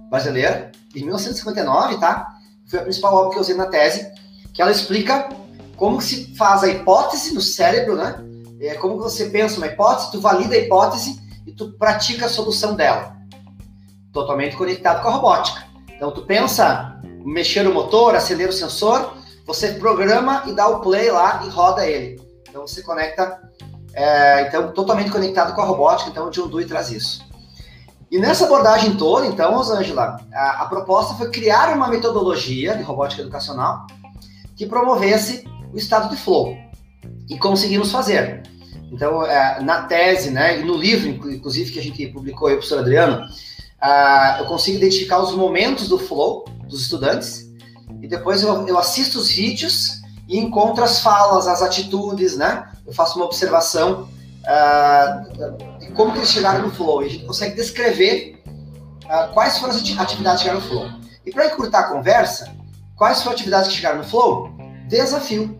brasileira, 0.09 0.73
de 0.89 1.01
1959, 1.01 1.99
tá? 1.99 2.35
Foi 2.67 2.79
a 2.79 2.83
principal 2.83 3.15
obra 3.15 3.31
que 3.31 3.37
eu 3.37 3.43
usei 3.43 3.55
na 3.55 3.67
tese, 3.67 4.11
que 4.53 4.63
ela 4.63 4.71
explica 4.71 5.29
como 5.77 6.01
se 6.01 6.35
faz 6.37 6.63
a 6.63 6.69
hipótese 6.69 7.35
no 7.35 7.41
cérebro, 7.41 7.97
né? 7.97 8.17
É 8.61 8.75
como 8.75 8.99
você 8.99 9.31
pensa 9.31 9.57
uma 9.57 9.67
hipótese, 9.67 10.11
tu 10.11 10.21
valida 10.21 10.55
a 10.55 10.59
hipótese 10.59 11.21
e 11.47 11.53
tu 11.53 11.73
pratica 11.73 12.27
a 12.27 12.29
solução 12.29 12.75
dela. 12.75 13.17
Totalmente 14.13 14.57
conectado 14.57 15.03
com 15.03 15.09
a 15.09 15.13
robótica. 15.13 15.65
Então 15.95 16.11
tu 16.11 16.27
pensa 16.27 17.01
mexer 17.25 17.67
o 17.67 17.73
motor, 17.73 18.15
acender 18.15 18.49
o 18.49 18.53
sensor, 18.53 19.15
você 19.47 19.73
programa 19.73 20.45
e 20.47 20.53
dá 20.53 20.69
o 20.69 20.81
play 20.81 21.11
lá 21.11 21.43
e 21.47 21.49
roda 21.49 21.87
ele. 21.87 22.21
Então 22.49 22.67
você 22.67 22.83
conecta, 22.83 23.41
é, 23.95 24.47
então 24.47 24.73
totalmente 24.73 25.11
conectado 25.11 25.55
com 25.55 25.61
a 25.61 25.65
robótica. 25.65 26.11
Então 26.11 26.29
o 26.29 26.31
John 26.31 26.49
Dewey 26.49 26.67
traz 26.67 26.91
isso. 26.91 27.25
E 28.11 28.19
nessa 28.19 28.45
abordagem 28.45 28.97
toda, 28.97 29.27
então, 29.27 29.55
Rosângela, 29.55 30.21
a, 30.33 30.63
a 30.63 30.67
proposta 30.67 31.15
foi 31.15 31.31
criar 31.31 31.73
uma 31.75 31.87
metodologia 31.87 32.77
de 32.77 32.83
robótica 32.83 33.23
educacional 33.23 33.87
que 34.57 34.67
promovesse 34.67 35.45
o 35.73 35.77
estado 35.77 36.11
de 36.11 36.17
flow. 36.17 36.57
E 37.29 37.39
conseguimos 37.39 37.93
fazer. 37.93 38.43
Então, 38.91 39.25
é, 39.25 39.63
na 39.63 39.83
tese, 39.83 40.31
né, 40.33 40.59
e 40.59 40.65
no 40.65 40.77
livro, 40.77 41.09
inclusive, 41.33 41.71
que 41.71 41.79
a 41.79 41.83
gente 41.83 42.05
publicou 42.09 42.49
aí, 42.49 42.57
professor 42.57 42.81
Adriano, 42.81 43.25
eu 44.41 44.47
consigo 44.47 44.79
identificar 44.79 45.21
os 45.21 45.33
momentos 45.33 45.89
do 45.89 45.97
flow 45.97 46.45
dos 46.69 46.83
estudantes, 46.83 47.49
e 48.03 48.09
depois 48.09 48.43
eu, 48.43 48.67
eu 48.67 48.77
assisto 48.77 49.19
os 49.19 49.31
vídeos 49.31 50.00
e 50.31 50.39
encontro 50.39 50.85
as 50.85 51.01
falas, 51.01 51.49
as 51.49 51.61
atitudes, 51.61 52.37
né? 52.37 52.71
Eu 52.87 52.93
faço 52.93 53.19
uma 53.19 53.25
observação 53.25 54.09
uh, 54.45 55.79
de 55.81 55.91
como 55.91 56.13
que 56.13 56.19
eles 56.19 56.31
chegaram 56.31 56.63
no 56.63 56.71
flow, 56.71 57.03
e 57.03 57.07
a 57.07 57.09
gente 57.09 57.25
consegue 57.27 57.57
descrever 57.57 58.41
uh, 58.47 59.35
quais 59.35 59.59
foram 59.59 59.75
as 59.75 59.81
atividades 59.81 60.15
que 60.15 60.49
chegaram 60.49 60.61
no 60.61 60.69
flow. 60.69 60.89
E 61.27 61.33
para 61.33 61.47
encurtar 61.47 61.81
a 61.81 61.83
conversa, 61.89 62.49
quais 62.97 63.19
foram 63.19 63.33
as 63.33 63.41
atividades 63.41 63.69
que 63.71 63.75
chegaram 63.75 63.99
no 63.99 64.05
flow? 64.05 64.51
Desafio 64.89 65.59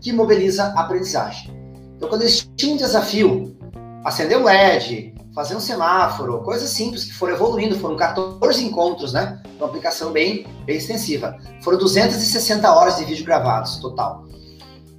que 0.00 0.12
mobiliza 0.14 0.72
a 0.74 0.80
aprendizagem. 0.80 1.54
Então, 1.94 2.08
quando 2.08 2.22
eles 2.22 2.48
tinham 2.56 2.74
um 2.74 2.78
desafio, 2.78 3.54
acender 4.02 4.38
o 4.38 4.44
LED, 4.44 5.14
fazer 5.36 5.54
um 5.54 5.60
semáforo, 5.60 6.40
coisas 6.40 6.70
simples 6.70 7.04
que 7.04 7.12
foram 7.12 7.34
evoluindo, 7.34 7.78
foram 7.78 7.94
14 7.94 8.64
encontros, 8.64 9.12
né? 9.12 9.38
Uma 9.58 9.66
aplicação 9.66 10.10
bem, 10.10 10.46
bem 10.64 10.78
extensiva. 10.78 11.38
Foram 11.62 11.76
260 11.76 12.72
horas 12.72 12.96
de 12.96 13.04
vídeo 13.04 13.22
gravados, 13.22 13.76
total. 13.76 14.24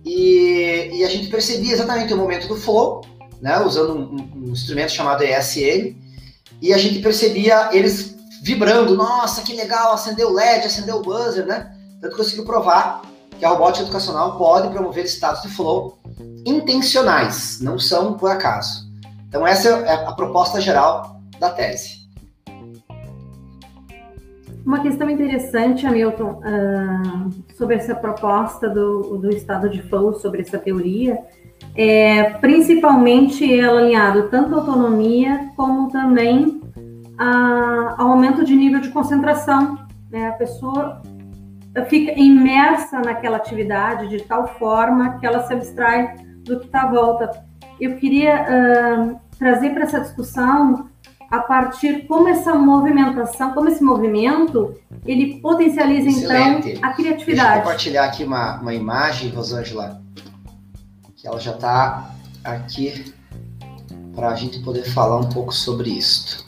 E, 0.05 0.91
e 0.93 1.03
a 1.03 1.09
gente 1.09 1.27
percebia 1.29 1.73
exatamente 1.73 2.13
o 2.13 2.17
momento 2.17 2.47
do 2.47 2.55
flow, 2.55 3.01
né? 3.41 3.59
Usando 3.61 3.95
um, 3.95 4.47
um 4.47 4.51
instrumento 4.51 4.91
chamado 4.91 5.23
ESM, 5.23 5.97
e 6.61 6.71
a 6.71 6.77
gente 6.77 6.99
percebia 6.99 7.69
eles 7.75 8.15
vibrando, 8.43 8.95
nossa, 8.95 9.41
que 9.41 9.55
legal, 9.55 9.93
acendeu 9.93 10.29
o 10.29 10.33
LED, 10.33 10.67
acendeu 10.67 10.97
o 10.97 11.01
buzzer, 11.01 11.47
né? 11.47 11.75
Tanto 11.99 12.11
que 12.11 12.17
conseguiu 12.17 12.45
provar 12.45 13.01
que 13.39 13.43
a 13.43 13.49
robótica 13.49 13.85
educacional 13.85 14.37
pode 14.37 14.69
promover 14.69 15.03
estados 15.03 15.41
de 15.41 15.49
flow 15.49 15.97
intencionais, 16.45 17.59
não 17.59 17.79
são 17.79 18.13
por 18.13 18.29
acaso. 18.29 18.86
Então, 19.27 19.45
essa 19.45 19.69
é 19.69 20.05
a 20.05 20.11
proposta 20.13 20.61
geral 20.61 21.19
da 21.39 21.49
tese. 21.49 22.07
Uma 24.65 24.81
questão 24.81 25.09
interessante, 25.09 25.87
Hamilton, 25.87 26.41
uh, 26.43 27.55
sobre 27.55 27.75
essa 27.75 27.95
proposta 27.95 28.69
do, 28.69 29.17
do 29.17 29.29
estado 29.29 29.69
de 29.69 29.81
flow, 29.83 30.13
sobre 30.13 30.41
essa 30.41 30.57
teoria, 30.57 31.17
é 31.73 32.31
principalmente 32.41 33.57
ela 33.57 33.79
alinhado 33.79 34.29
tanto 34.29 34.53
à 34.53 34.57
autonomia 34.57 35.51
como 35.55 35.89
também 35.89 36.61
a, 37.17 37.95
ao 37.97 38.09
aumento 38.09 38.43
de 38.43 38.55
nível 38.55 38.81
de 38.81 38.89
concentração. 38.89 39.77
Né? 40.11 40.27
A 40.27 40.33
pessoa 40.33 41.01
fica 41.87 42.11
imersa 42.19 42.99
naquela 42.99 43.37
atividade 43.37 44.09
de 44.09 44.21
tal 44.23 44.47
forma 44.59 45.17
que 45.19 45.25
ela 45.25 45.43
se 45.43 45.53
abstrai 45.53 46.15
do 46.43 46.59
que 46.59 46.65
está 46.65 46.83
à 46.83 46.91
volta. 46.91 47.46
Eu 47.79 47.97
queria 47.97 48.43
uh, 48.43 49.19
trazer 49.37 49.71
para 49.71 49.83
essa 49.83 49.99
discussão 49.99 50.89
a 51.29 51.39
partir 51.39 52.07
como 52.07 52.27
essa 52.27 52.53
movimentação, 52.55 53.53
como 53.53 53.69
esse 53.69 53.83
movimento, 53.83 54.75
ele 55.05 55.41
potencializa 55.41 56.09
Excelente. 56.09 56.69
então 56.71 56.89
a 56.89 56.93
criatividade. 56.93 57.47
Deixa 57.47 57.57
eu 57.57 57.61
compartilhar 57.61 58.05
aqui 58.05 58.23
uma, 58.23 58.61
uma 58.61 58.73
imagem, 58.73 59.29
Rosângela, 59.29 60.01
que 61.15 61.27
ela 61.27 61.39
já 61.39 61.51
está 61.51 62.11
aqui 62.43 63.13
para 64.15 64.29
a 64.29 64.35
gente 64.35 64.59
poder 64.59 64.83
falar 64.83 65.17
um 65.17 65.29
pouco 65.29 65.53
sobre 65.53 65.89
isso. 65.89 66.45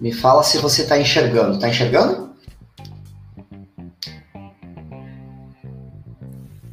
Me 0.00 0.12
fala 0.12 0.44
se 0.44 0.58
você 0.58 0.82
está 0.82 0.98
enxergando. 0.98 1.54
Está 1.54 1.68
enxergando? 1.68 2.27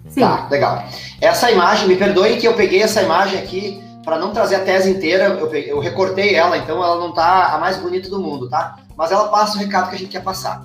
Sim. 0.09 0.21
Tá, 0.21 0.47
legal. 0.49 0.83
Essa 1.19 1.51
imagem, 1.51 1.87
me 1.87 1.95
perdoem 1.95 2.37
que 2.37 2.47
eu 2.47 2.53
peguei 2.53 2.81
essa 2.81 3.01
imagem 3.01 3.39
aqui 3.39 3.83
para 4.03 4.19
não 4.19 4.31
trazer 4.31 4.55
a 4.55 4.59
tese 4.59 4.89
inteira, 4.89 5.25
eu, 5.25 5.47
peguei, 5.47 5.71
eu 5.71 5.79
recortei 5.79 6.35
ela, 6.35 6.57
então 6.57 6.83
ela 6.83 6.97
não 6.97 7.11
tá 7.11 7.53
a 7.53 7.57
mais 7.57 7.77
bonita 7.77 8.07
do 8.07 8.21
mundo, 8.21 8.47
tá? 8.47 8.77
Mas 8.95 9.11
ela 9.11 9.29
passa 9.29 9.57
o 9.57 9.59
recado 9.59 9.89
que 9.89 9.95
a 9.95 9.99
gente 9.99 10.11
quer 10.11 10.21
passar. 10.21 10.63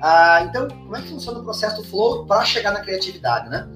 Ah, 0.00 0.44
então, 0.48 0.68
como 0.68 0.96
é 0.96 1.02
que 1.02 1.08
funciona 1.08 1.40
o 1.40 1.42
processo 1.42 1.76
do 1.76 1.84
flow 1.84 2.24
para 2.24 2.44
chegar 2.44 2.72
na 2.72 2.80
criatividade, 2.80 3.48
né? 3.50 3.66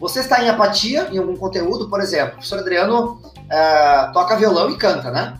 Você 0.00 0.20
está 0.20 0.42
em 0.42 0.48
apatia 0.48 1.08
em 1.12 1.18
algum 1.18 1.36
conteúdo, 1.36 1.88
por 1.88 2.00
exemplo, 2.00 2.28
o 2.28 2.32
professor 2.32 2.58
Adriano 2.58 3.20
uh, 3.22 4.12
toca 4.12 4.36
violão 4.36 4.70
e 4.70 4.76
canta, 4.76 5.10
né? 5.10 5.38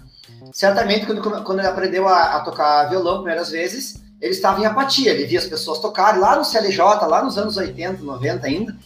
Certamente, 0.52 1.07
quando, 1.07 1.43
quando 1.43 1.59
ele 1.59 1.69
aprendeu 1.69 2.07
a, 2.07 2.37
a 2.37 2.40
tocar 2.40 2.88
violão 2.88 3.19
primeiras 3.19 3.50
vezes, 3.50 4.02
ele 4.21 4.33
estava 4.33 4.61
em 4.61 4.67
apatia, 4.67 5.12
ele 5.12 5.25
via 5.25 5.38
as 5.38 5.47
pessoas 5.47 5.79
tocarem 5.79 6.21
lá 6.21 6.37
no 6.37 6.45
CLJ, 6.45 6.79
lá 7.07 7.23
nos 7.23 7.38
anos 7.38 7.57
80, 7.57 8.02
90 8.02 8.47
ainda, 8.47 8.76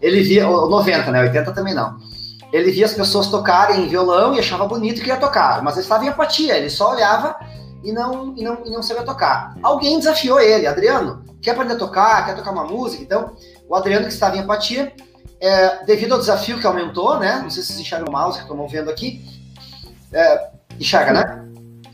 ele 0.00 0.22
via, 0.22 0.44
90, 0.44 1.10
né? 1.10 1.20
80 1.22 1.52
também 1.52 1.74
não. 1.74 1.96
Ele 2.52 2.70
via 2.70 2.84
as 2.84 2.94
pessoas 2.94 3.26
tocarem 3.28 3.88
violão 3.88 4.34
e 4.34 4.38
achava 4.38 4.66
bonito 4.66 5.02
que 5.02 5.08
ia 5.08 5.16
tocar, 5.16 5.62
mas 5.62 5.74
ele 5.74 5.82
estava 5.82 6.04
em 6.04 6.08
apatia, 6.08 6.56
ele 6.56 6.70
só 6.70 6.92
olhava 6.92 7.36
e 7.82 7.90
não, 7.92 8.34
e 8.36 8.44
não, 8.44 8.58
e 8.64 8.70
não 8.70 8.82
sabia 8.82 9.02
tocar. 9.02 9.54
Alguém 9.62 9.98
desafiou 9.98 10.40
ele, 10.40 10.66
Adriano, 10.66 11.24
quer 11.42 11.50
aprender 11.50 11.74
a 11.74 11.78
tocar, 11.78 12.24
quer 12.24 12.36
tocar 12.36 12.52
uma 12.52 12.64
música? 12.64 13.02
Então, 13.02 13.34
o 13.68 13.74
Adriano, 13.74 14.06
que 14.06 14.12
estava 14.12 14.36
em 14.36 14.40
apatia, 14.40 14.92
é, 15.40 15.84
devido 15.84 16.12
ao 16.12 16.18
desafio 16.18 16.58
que 16.58 16.66
aumentou, 16.66 17.18
né? 17.18 17.40
Não 17.42 17.50
sei 17.50 17.62
se 17.62 17.68
vocês 17.68 17.80
enxergam 17.80 18.08
o 18.08 18.12
mouse 18.12 18.38
que 18.38 18.44
estou 18.44 18.56
movendo 18.56 18.88
aqui. 18.88 19.22
É, 20.12 20.50
enxerga, 20.78 21.12
né? 21.12 21.44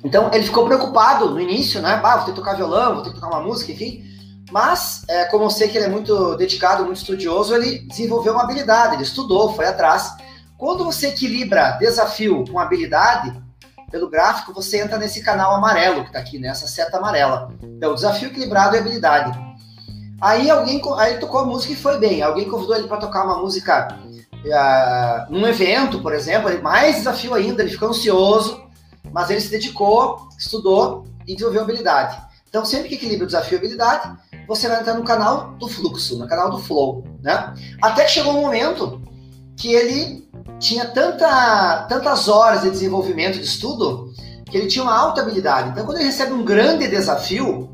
Então 0.04 0.30
ele 0.33 0.45
ficou 0.45 0.64
preocupado 0.64 1.30
no 1.30 1.40
início, 1.40 1.80
né? 1.80 2.00
Ah, 2.02 2.16
vou 2.16 2.26
ter 2.26 2.33
que 2.33 2.37
tocar 2.37 2.54
violão, 2.54 2.95
vou 2.95 3.02
ter 3.02 3.11
que 3.11 3.21
tocar 3.21 3.35
uma 3.35 3.42
música, 3.42 3.73
enfim. 3.73 4.04
Mas, 4.50 5.02
é, 5.09 5.25
como 5.26 5.45
eu 5.45 5.50
sei 5.50 5.69
que 5.69 5.78
ele 5.78 5.87
é 5.87 5.88
muito 5.88 6.35
dedicado, 6.37 6.85
muito 6.85 6.99
estudioso, 6.99 7.54
ele 7.54 7.80
desenvolveu 7.80 8.33
uma 8.33 8.42
habilidade, 8.42 8.95
ele 8.95 9.02
estudou, 9.02 9.54
foi 9.54 9.66
atrás. 9.66 10.14
Quando 10.59 10.85
você 10.85 11.09
equilibra 11.09 11.78
desafio 11.80 12.45
com 12.50 12.59
habilidade, 12.59 13.40
pelo 13.90 14.09
gráfico, 14.09 14.52
você 14.52 14.80
entra 14.80 14.99
nesse 14.99 15.23
canal 15.23 15.54
amarelo 15.54 16.02
que 16.02 16.09
está 16.09 16.19
aqui, 16.19 16.38
nessa 16.38 16.66
seta 16.66 16.99
amarela. 16.99 17.52
Então, 17.62 17.95
desafio 17.95 18.28
equilibrado 18.28 18.76
e 18.76 18.78
habilidade. 18.78 19.38
Aí 20.21 20.50
alguém 20.50 20.80
aí 20.99 21.12
ele 21.12 21.21
tocou 21.21 21.40
a 21.40 21.47
música 21.47 21.73
e 21.73 21.76
foi 21.76 21.99
bem. 21.99 22.23
Alguém 22.23 22.49
convidou 22.49 22.76
ele 22.76 22.87
para 22.87 22.99
tocar 22.99 23.25
uma 23.25 23.38
música 23.38 23.88
uh, 24.45 25.33
num 25.33 25.47
evento, 25.47 26.00
por 26.00 26.12
exemplo, 26.12 26.50
mais 26.62 26.97
desafio 26.97 27.35
ainda, 27.35 27.62
ele 27.62 27.71
ficou 27.71 27.88
ansioso, 27.88 28.62
mas 29.11 29.30
ele 29.30 29.40
se 29.40 29.50
dedicou, 29.50 30.28
estudou 30.38 31.04
e 31.26 31.35
desenvolveu 31.35 31.62
habilidade. 31.62 32.21
Então, 32.49 32.64
sempre 32.64 32.88
que 32.88 32.97
equilibra 32.97 33.25
o 33.25 33.26
desafio 33.26 33.57
e 33.57 33.59
habilidade, 33.59 34.11
você 34.50 34.69
vai 34.69 34.80
entrar 34.80 34.95
no 34.95 35.04
canal 35.04 35.52
do 35.61 35.69
fluxo, 35.69 36.19
no 36.19 36.26
canal 36.26 36.50
do 36.50 36.59
flow, 36.59 37.04
né? 37.23 37.54
Até 37.80 38.02
que 38.02 38.11
chegou 38.11 38.37
um 38.37 38.40
momento 38.40 39.00
que 39.57 39.73
ele 39.73 40.28
tinha 40.59 40.87
tanta, 40.87 41.87
tantas 41.88 42.26
horas 42.26 42.62
de 42.62 42.71
desenvolvimento 42.71 43.38
de 43.38 43.45
estudo 43.45 44.12
que 44.47 44.57
ele 44.57 44.66
tinha 44.66 44.83
uma 44.83 44.99
alta 44.99 45.21
habilidade. 45.21 45.69
Então, 45.69 45.87
quando 45.87 45.99
ele 45.99 46.07
recebe 46.07 46.33
um 46.33 46.45
grande 46.45 46.88
desafio 46.88 47.71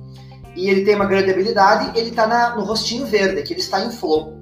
e 0.55 0.69
ele 0.69 0.85
tem 0.85 0.95
uma 0.95 1.07
grande 1.07 1.31
habilidade, 1.31 1.99
ele 1.99 2.11
está 2.11 2.55
no 2.55 2.63
rostinho 2.63 3.07
verde, 3.07 3.43
que 3.43 3.55
ele 3.55 3.61
está 3.61 3.81
em 3.81 3.91
flow. 3.91 4.39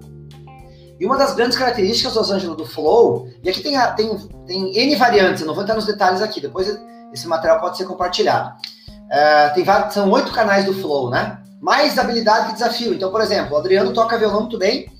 E 0.98 1.06
uma 1.06 1.16
das 1.16 1.36
grandes 1.36 1.56
características, 1.56 2.16
Los 2.16 2.32
Angeles, 2.32 2.56
do 2.56 2.66
flow, 2.66 3.28
e 3.44 3.48
aqui 3.48 3.60
tem, 3.60 3.76
tem, 3.94 4.18
tem 4.44 4.76
N 4.76 4.96
variantes, 4.96 5.42
eu 5.42 5.46
não 5.46 5.54
vou 5.54 5.62
entrar 5.62 5.76
nos 5.76 5.86
detalhes 5.86 6.20
aqui, 6.20 6.40
depois 6.40 6.76
esse 7.12 7.28
material 7.28 7.60
pode 7.60 7.76
ser 7.76 7.84
compartilhado. 7.84 8.56
Uh, 9.04 9.54
tem 9.54 9.64
são 9.92 10.10
oito 10.10 10.32
canais 10.32 10.64
do 10.64 10.74
flow, 10.74 11.10
né? 11.10 11.43
Mais 11.64 11.98
habilidade 11.98 12.48
que 12.48 12.52
desafio. 12.52 12.92
Então, 12.92 13.10
por 13.10 13.22
exemplo, 13.22 13.54
o 13.54 13.56
Adriano 13.56 13.90
toca 13.94 14.18
violão 14.18 14.40
muito 14.40 14.58
bem, 14.58 14.92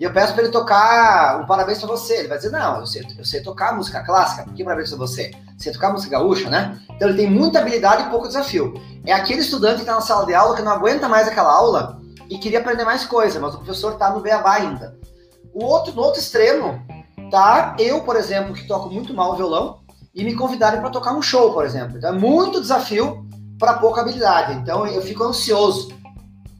e 0.00 0.04
eu 0.04 0.10
peço 0.10 0.32
para 0.32 0.44
ele 0.44 0.52
tocar 0.52 1.38
um 1.42 1.46
parabéns 1.46 1.78
para 1.78 1.88
você. 1.88 2.20
Ele 2.20 2.28
vai 2.28 2.38
dizer, 2.38 2.50
não, 2.50 2.80
eu 2.80 2.86
sei, 2.86 3.06
eu 3.18 3.24
sei 3.26 3.42
tocar 3.42 3.76
música 3.76 4.02
clássica, 4.02 4.44
por 4.44 4.54
que 4.54 4.64
parabéns 4.64 4.88
para 4.88 4.98
você? 4.98 5.32
Sei 5.58 5.70
tocar 5.70 5.92
música 5.92 6.18
gaúcha, 6.18 6.48
né? 6.48 6.80
Então 6.96 7.10
ele 7.10 7.18
tem 7.18 7.30
muita 7.30 7.58
habilidade 7.58 8.04
e 8.04 8.10
pouco 8.10 8.26
desafio. 8.26 8.72
É 9.04 9.12
aquele 9.12 9.40
estudante 9.42 9.76
que 9.76 9.80
está 9.82 9.94
na 9.96 10.00
sala 10.00 10.24
de 10.24 10.34
aula 10.34 10.56
que 10.56 10.62
não 10.62 10.72
aguenta 10.72 11.10
mais 11.10 11.28
aquela 11.28 11.52
aula 11.52 12.00
e 12.30 12.38
queria 12.38 12.60
aprender 12.60 12.84
mais 12.84 13.04
coisa, 13.04 13.38
mas 13.38 13.54
o 13.54 13.58
professor 13.58 13.92
está 13.92 14.10
no 14.10 14.20
beabá 14.20 14.54
ainda. 14.54 14.96
O 15.52 15.62
outro, 15.62 15.92
no 15.92 16.00
outro 16.00 16.20
extremo, 16.20 16.80
tá 17.30 17.76
eu, 17.78 18.00
por 18.00 18.16
exemplo, 18.16 18.54
que 18.54 18.66
toco 18.66 18.88
muito 18.88 19.12
mal 19.12 19.36
violão, 19.36 19.80
e 20.14 20.24
me 20.24 20.34
convidarem 20.34 20.80
para 20.80 20.90
tocar 20.90 21.12
um 21.12 21.20
show, 21.20 21.52
por 21.52 21.66
exemplo. 21.66 21.98
Então 21.98 22.14
é 22.14 22.18
muito 22.18 22.60
desafio 22.60 23.26
para 23.58 23.74
pouca 23.74 24.00
habilidade. 24.00 24.54
Então 24.54 24.86
eu 24.86 25.02
fico 25.02 25.24
ansioso. 25.24 25.97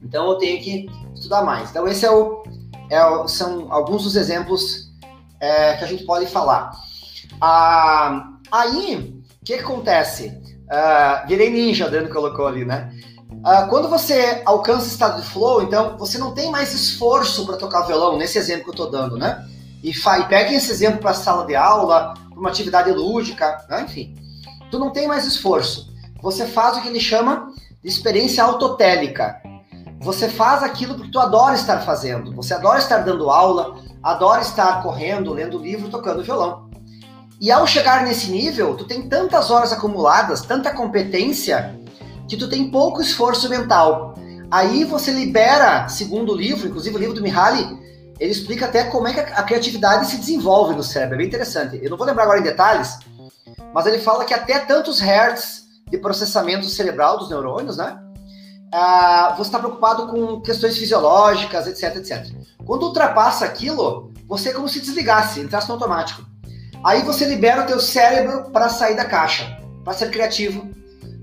Então 0.01 0.29
eu 0.29 0.37
tenho 0.37 0.61
que 0.61 0.87
estudar 1.13 1.43
mais. 1.43 1.69
Então 1.69 1.87
esse 1.87 2.05
é 2.05 2.11
o, 2.11 2.43
é 2.89 3.03
o 3.05 3.27
são 3.27 3.71
alguns 3.71 4.03
dos 4.03 4.15
exemplos 4.15 4.89
é, 5.39 5.73
que 5.77 5.83
a 5.83 5.87
gente 5.87 6.05
pode 6.05 6.25
falar. 6.27 6.71
Ah, 7.41 8.29
aí, 8.51 9.21
o 9.41 9.45
que, 9.45 9.57
que 9.57 9.63
acontece? 9.63 10.41
Ah, 10.69 11.23
virei 11.27 11.49
ninja, 11.49 11.85
Adriano 11.85 12.09
colocou 12.09 12.47
ali, 12.47 12.65
né? 12.65 12.91
Ah, 13.43 13.67
quando 13.69 13.87
você 13.87 14.41
alcança 14.45 14.85
o 14.85 14.89
estado 14.89 15.21
de 15.21 15.27
flow, 15.27 15.63
então 15.63 15.97
você 15.97 16.17
não 16.17 16.33
tem 16.33 16.51
mais 16.51 16.73
esforço 16.73 17.45
para 17.45 17.57
tocar 17.57 17.81
violão, 17.81 18.17
nesse 18.17 18.37
exemplo 18.37 18.63
que 18.63 18.69
eu 18.69 18.85
estou 18.85 18.91
dando, 18.91 19.17
né? 19.17 19.47
E, 19.81 19.91
e 19.91 20.23
peguem 20.27 20.55
esse 20.55 20.71
exemplo 20.71 20.99
para 20.99 21.11
a 21.11 21.15
sala 21.15 21.45
de 21.45 21.55
aula, 21.55 22.13
para 22.29 22.39
uma 22.39 22.49
atividade 22.49 22.91
lúdica, 22.91 23.65
né? 23.69 23.83
enfim. 23.83 24.15
Tu 24.69 24.77
não 24.77 24.91
tem 24.91 25.07
mais 25.07 25.25
esforço. 25.25 25.93
Você 26.21 26.45
faz 26.45 26.77
o 26.77 26.81
que 26.81 26.89
ele 26.89 26.99
chama 26.99 27.51
de 27.81 27.87
experiência 27.87 28.43
autotélica. 28.43 29.41
Você 30.01 30.29
faz 30.29 30.63
aquilo 30.63 30.97
que 30.99 31.11
tu 31.11 31.19
adora 31.19 31.55
estar 31.55 31.79
fazendo. 31.81 32.33
Você 32.35 32.53
adora 32.53 32.79
estar 32.79 32.99
dando 32.99 33.29
aula, 33.29 33.75
adora 34.01 34.41
estar 34.41 34.81
correndo, 34.81 35.33
lendo 35.33 35.57
livro, 35.57 35.89
tocando 35.89 36.23
violão. 36.23 36.69
E 37.39 37.51
ao 37.51 37.67
chegar 37.67 38.03
nesse 38.03 38.31
nível, 38.31 38.75
tu 38.75 38.85
tem 38.85 39.07
tantas 39.07 39.51
horas 39.51 39.73
acumuladas, 39.73 40.41
tanta 40.41 40.73
competência, 40.73 41.77
que 42.27 42.37
tu 42.37 42.49
tem 42.49 42.71
pouco 42.71 43.01
esforço 43.01 43.49
mental. 43.49 44.13
Aí 44.49 44.83
você 44.83 45.11
libera, 45.11 45.87
segundo 45.89 46.33
o 46.33 46.35
livro, 46.35 46.67
inclusive 46.67 46.95
o 46.95 46.99
livro 46.99 47.15
do 47.15 47.21
Mihaly, 47.21 47.77
ele 48.19 48.31
explica 48.31 48.65
até 48.65 48.83
como 48.85 49.07
é 49.07 49.13
que 49.13 49.19
a 49.19 49.43
criatividade 49.43 50.07
se 50.07 50.17
desenvolve 50.17 50.75
no 50.75 50.83
cérebro. 50.83 51.15
É 51.15 51.17
bem 51.19 51.27
interessante. 51.27 51.79
Eu 51.81 51.89
não 51.89 51.97
vou 51.97 52.05
lembrar 52.05 52.23
agora 52.23 52.39
em 52.39 52.43
detalhes, 52.43 52.99
mas 53.73 53.85
ele 53.85 53.99
fala 53.99 54.25
que 54.25 54.33
até 54.33 54.59
tantos 54.59 54.99
hertz 54.99 55.63
de 55.89 55.97
processamento 55.97 56.65
cerebral 56.65 57.17
dos 57.17 57.29
neurônios, 57.29 57.77
né? 57.77 57.97
Ah, 58.71 59.33
você 59.35 59.47
está 59.47 59.59
preocupado 59.59 60.07
com 60.07 60.41
questões 60.41 60.77
fisiológicas, 60.77 61.67
etc, 61.67 61.95
etc. 61.97 62.27
Quando 62.65 62.83
ultrapassa 62.83 63.45
aquilo, 63.45 64.11
você 64.27 64.49
é 64.49 64.53
como 64.53 64.69
se 64.69 64.79
desligasse, 64.79 65.39
entrasse 65.39 65.67
no 65.67 65.73
automático. 65.73 66.23
Aí 66.83 67.01
você 67.01 67.25
libera 67.25 67.63
o 67.63 67.65
teu 67.65 67.79
cérebro 67.79 68.51
para 68.51 68.69
sair 68.69 68.95
da 68.95 69.05
caixa, 69.05 69.59
para 69.83 69.93
ser 69.93 70.11
criativo, 70.11 70.69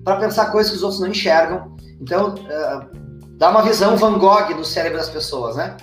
para 0.05 0.17
pensar 0.17 0.51
coisas 0.51 0.71
que 0.71 0.77
os 0.77 0.83
outros 0.83 1.01
não 1.01 1.09
enxergam. 1.09 1.77
Então, 2.01 2.35
uh, 2.35 3.37
dá 3.39 3.51
uma 3.51 3.63
visão 3.63 3.97
Van 3.97 4.19
Gogh 4.19 4.55
no 4.55 4.65
cérebro 4.65 4.99
das 4.99 5.09
pessoas, 5.09 5.57
né? 5.57 5.77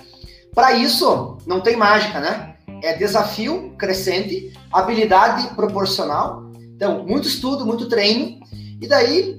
Para 0.54 0.72
isso, 0.72 1.38
não 1.46 1.60
tem 1.60 1.76
mágica, 1.76 2.20
né? 2.20 2.54
É 2.82 2.94
desafio 2.94 3.74
crescente, 3.76 4.52
habilidade 4.72 5.48
proporcional. 5.54 6.44
Então, 6.76 7.04
muito 7.04 7.26
estudo, 7.26 7.66
muito 7.66 7.88
treino. 7.88 8.38
E 8.80 8.86
daí, 8.86 9.38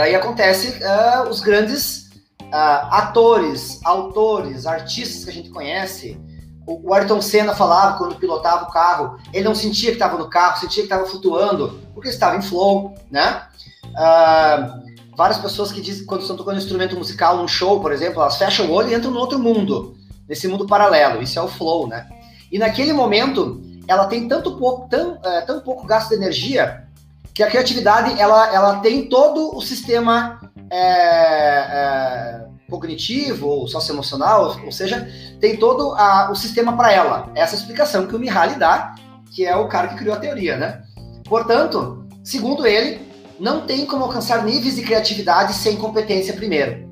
daí 0.00 0.14
acontece 0.14 0.78
uh, 0.82 1.28
os 1.28 1.40
grandes 1.40 2.08
uh, 2.44 2.88
atores, 2.90 3.78
autores, 3.84 4.66
artistas 4.66 5.24
que 5.24 5.30
a 5.30 5.32
gente 5.32 5.50
conhece. 5.50 6.18
O, 6.66 6.88
o 6.88 6.94
Ayrton 6.94 7.20
Senna 7.20 7.54
falava 7.54 7.98
quando 7.98 8.16
pilotava 8.16 8.64
o 8.64 8.72
carro, 8.72 9.18
ele 9.30 9.44
não 9.44 9.54
sentia 9.54 9.90
que 9.90 9.96
estava 9.96 10.16
no 10.16 10.30
carro, 10.30 10.58
sentia 10.58 10.82
que 10.82 10.86
estava 10.86 11.04
flutuando, 11.04 11.78
porque 11.92 12.08
estava 12.08 12.34
em 12.34 12.40
flow, 12.40 12.94
né? 13.10 13.42
Uh, 13.88 15.14
várias 15.14 15.36
pessoas 15.36 15.70
que 15.70 15.82
dizem 15.82 16.06
quando 16.06 16.22
estão 16.22 16.36
tocando 16.36 16.54
um 16.54 16.60
instrumento 16.60 16.96
musical 16.96 17.36
num 17.36 17.48
show, 17.48 17.78
por 17.78 17.92
exemplo, 17.92 18.22
elas 18.22 18.38
fecham 18.38 18.70
o 18.70 18.72
olho 18.72 18.88
e 18.88 18.94
entram 18.94 19.10
no 19.10 19.20
outro 19.20 19.38
mundo, 19.38 19.98
nesse 20.26 20.48
mundo 20.48 20.66
paralelo. 20.66 21.22
Isso 21.22 21.38
é 21.38 21.42
o 21.42 21.48
flow, 21.48 21.86
né? 21.86 22.08
E 22.50 22.58
naquele 22.58 22.94
momento, 22.94 23.60
ela 23.86 24.06
tem 24.06 24.26
tanto 24.26 24.56
pouco, 24.56 24.88
tão, 24.88 25.18
é, 25.22 25.42
tão 25.42 25.60
pouco 25.60 25.86
gasto 25.86 26.08
de 26.08 26.14
energia 26.14 26.88
que 27.34 27.42
a 27.42 27.48
criatividade 27.48 28.20
ela, 28.20 28.52
ela 28.52 28.80
tem 28.80 29.08
todo 29.08 29.56
o 29.56 29.60
sistema 29.60 30.40
é, 30.70 30.78
é, 30.78 32.46
cognitivo 32.68 33.46
ou 33.48 33.68
socioemocional, 33.68 34.60
ou 34.64 34.72
seja, 34.72 35.08
tem 35.40 35.56
todo 35.56 35.92
a, 35.94 36.30
o 36.30 36.34
sistema 36.34 36.76
para 36.76 36.92
ela. 36.92 37.30
Essa 37.34 37.54
explicação 37.54 38.06
que 38.06 38.14
o 38.14 38.18
Mihaly 38.18 38.54
dá, 38.54 38.94
que 39.34 39.44
é 39.44 39.56
o 39.56 39.68
cara 39.68 39.88
que 39.88 39.96
criou 39.96 40.14
a 40.14 40.20
teoria, 40.20 40.56
né? 40.56 40.82
Portanto, 41.24 42.04
segundo 42.22 42.66
ele, 42.66 43.00
não 43.38 43.62
tem 43.62 43.86
como 43.86 44.04
alcançar 44.04 44.44
níveis 44.44 44.76
de 44.76 44.82
criatividade 44.82 45.54
sem 45.54 45.76
competência 45.76 46.34
primeiro. 46.34 46.88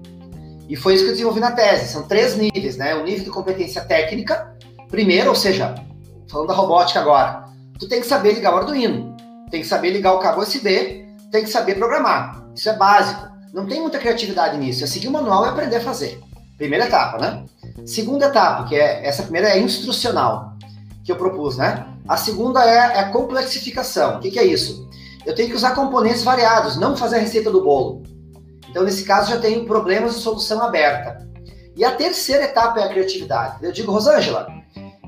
E 0.69 0.77
foi 0.77 0.95
isso 0.95 1.05
que 1.05 1.11
eu 1.11 1.15
desenvolvi 1.15 1.41
na 1.41 1.53
tese. 1.53 1.93
São 1.93 2.03
três 2.07 2.37
níveis, 2.37 2.77
né? 2.77 2.95
O 2.95 3.05
nível 3.05 3.25
de 3.25 3.31
competência 3.31 3.83
técnica, 3.83 4.55
primeiro, 4.89 5.31
ou 5.31 5.35
seja, 5.35 5.75
falando 6.31 6.49
da 6.49 6.55
robótica 6.55 7.01
agora, 7.01 7.45
tu 7.79 7.89
tem 7.89 8.01
que 8.01 8.07
saber 8.07 8.33
ligar 8.33 8.55
o 8.55 8.59
Arduino, 8.59 9.08
tem 9.51 9.61
que 9.61 9.67
saber 9.67 9.91
ligar 9.91 10.15
o 10.15 10.19
cabo 10.19 10.43
USB, 10.43 11.07
tem 11.31 11.45
que 11.45 11.51
saber 11.51 11.77
programar. 11.77 12.45
Isso 12.55 12.69
é 12.69 12.77
básico. 12.77 13.29
Não 13.53 13.67
tem 13.67 13.81
muita 13.81 13.99
criatividade 13.99 14.59
nisso. 14.59 14.85
É 14.85 14.87
seguir 14.87 15.09
o 15.09 15.13
manual 15.13 15.47
e 15.47 15.49
aprender 15.49 15.77
a 15.77 15.81
fazer. 15.81 16.21
Primeira 16.57 16.87
etapa, 16.87 17.19
né? 17.19 17.45
Segunda 17.87 18.27
etapa, 18.27 18.69
que 18.69 18.75
é 18.75 19.07
essa 19.07 19.23
primeira 19.23 19.49
é 19.49 19.59
instrucional, 19.59 20.55
que 21.05 21.13
eu 21.13 21.17
propus, 21.17 21.57
né? 21.57 21.87
A 22.07 22.17
segunda 22.17 22.65
é, 22.65 22.75
é 22.77 23.01
a 23.01 23.11
complexificação. 23.11 24.17
O 24.17 24.21
que, 24.21 24.31
que 24.31 24.39
é 24.39 24.45
isso? 24.45 24.89
eu 25.29 25.35
tenho 25.35 25.51
que 25.51 25.55
usar 25.55 25.75
componentes 25.75 26.23
variados, 26.23 26.79
não 26.79 26.97
fazer 26.97 27.17
a 27.17 27.21
receita 27.21 27.51
do 27.51 27.63
bolo. 27.63 28.03
Então, 28.71 28.83
nesse 28.83 29.05
caso, 29.05 29.31
já 29.31 29.39
tenho 29.39 29.67
problemas 29.67 30.15
de 30.15 30.21
solução 30.23 30.63
aberta. 30.63 31.19
E 31.77 31.85
a 31.85 31.93
terceira 31.93 32.45
etapa 32.45 32.81
é 32.81 32.85
a 32.85 32.89
criatividade. 32.89 33.63
Eu 33.63 33.71
digo, 33.71 33.93
Rosângela, 33.93 34.49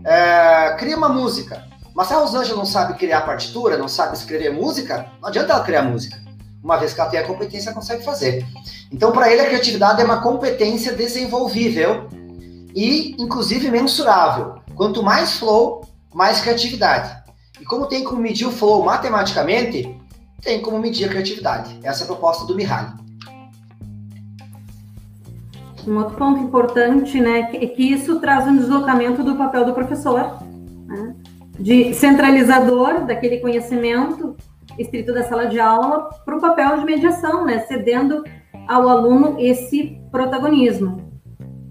é, 0.05 0.76
cria 0.79 0.94
uma 0.94 1.09
música. 1.09 1.64
Mas 2.01 2.09
se 2.09 2.15
a 2.15 2.19
Rosângela 2.19 2.57
não 2.57 2.65
sabe 2.65 2.95
criar 2.95 3.21
partitura, 3.27 3.77
não 3.77 3.87
sabe 3.87 4.17
escrever 4.17 4.51
música, 4.51 5.11
não 5.21 5.29
adianta 5.29 5.53
ela 5.53 5.63
criar 5.63 5.83
música. 5.83 6.17
Uma 6.65 6.79
vez 6.79 6.95
que 6.95 7.01
ela 7.03 7.11
tem 7.11 7.21
a 7.21 7.27
competência, 7.27 7.69
ela 7.69 7.75
consegue 7.75 8.03
fazer. 8.03 8.47
Então, 8.91 9.13
para 9.13 9.31
ele, 9.31 9.43
a 9.43 9.45
criatividade 9.45 10.01
é 10.01 10.05
uma 10.07 10.23
competência 10.23 10.95
desenvolvível 10.95 12.09
e, 12.75 13.15
inclusive, 13.23 13.71
mensurável. 13.71 14.63
Quanto 14.75 15.03
mais 15.03 15.39
flow, 15.39 15.85
mais 16.15 16.41
criatividade. 16.41 17.23
E 17.61 17.67
como 17.67 17.85
tem 17.85 18.03
como 18.03 18.23
medir 18.23 18.47
o 18.47 18.51
flow 18.51 18.83
matematicamente, 18.83 19.95
tem 20.41 20.63
como 20.63 20.79
medir 20.79 21.05
a 21.05 21.09
criatividade. 21.11 21.79
Essa 21.83 22.01
é 22.01 22.05
a 22.05 22.07
proposta 22.07 22.47
do 22.47 22.57
Mihaly. 22.57 22.95
Um 25.87 25.99
outro 25.99 26.17
ponto 26.17 26.41
importante, 26.41 27.21
né, 27.21 27.51
é 27.53 27.67
que 27.67 27.83
isso 27.83 28.19
traz 28.21 28.47
um 28.47 28.57
deslocamento 28.57 29.23
do 29.23 29.37
papel 29.37 29.67
do 29.67 29.75
professor, 29.75 30.39
né, 30.87 31.15
de 31.61 31.94
centralizador 31.94 33.05
daquele 33.05 33.38
conhecimento 33.38 34.37
estrito 34.79 35.12
da 35.12 35.25
sala 35.25 35.46
de 35.46 35.61
aula 35.61 36.09
para 36.25 36.37
o 36.37 36.40
papel 36.40 36.79
de 36.79 36.85
mediação, 36.85 37.44
né? 37.44 37.61
Cedendo 37.61 38.25
ao 38.66 38.88
aluno 38.88 39.37
esse 39.38 40.01
protagonismo. 40.11 41.11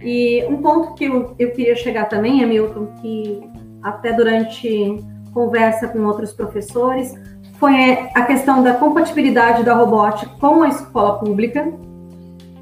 E 0.02 0.46
um 0.48 0.62
ponto 0.62 0.94
que 0.94 1.06
eu, 1.06 1.36
eu 1.40 1.52
queria 1.52 1.76
chegar 1.76 2.06
também, 2.06 2.44
Hamilton, 2.44 2.88
que 3.02 3.42
até 3.82 4.14
durante 4.14 4.98
conversa 5.34 5.88
com 5.88 6.00
outros 6.06 6.32
professores, 6.32 7.14
foi 7.60 8.10
a 8.16 8.22
questão 8.24 8.64
da 8.64 8.74
compatibilidade 8.74 9.64
da 9.64 9.74
robótica 9.74 10.32
com 10.40 10.64
a 10.64 10.70
escola 10.70 11.20
pública, 11.20 11.72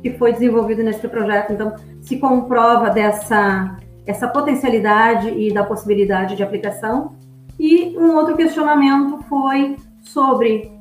que 0.01 0.11
foi 0.11 0.33
desenvolvido 0.33 0.83
nesse 0.83 1.07
projeto. 1.07 1.53
Então, 1.53 1.75
se 2.01 2.17
comprova 2.17 2.89
dessa 2.89 3.77
essa 4.07 4.27
potencialidade 4.27 5.27
e 5.29 5.53
da 5.53 5.63
possibilidade 5.63 6.35
de 6.35 6.41
aplicação. 6.41 7.15
E 7.59 7.95
um 7.97 8.15
outro 8.15 8.35
questionamento 8.35 9.23
foi 9.27 9.75
sobre, 10.01 10.71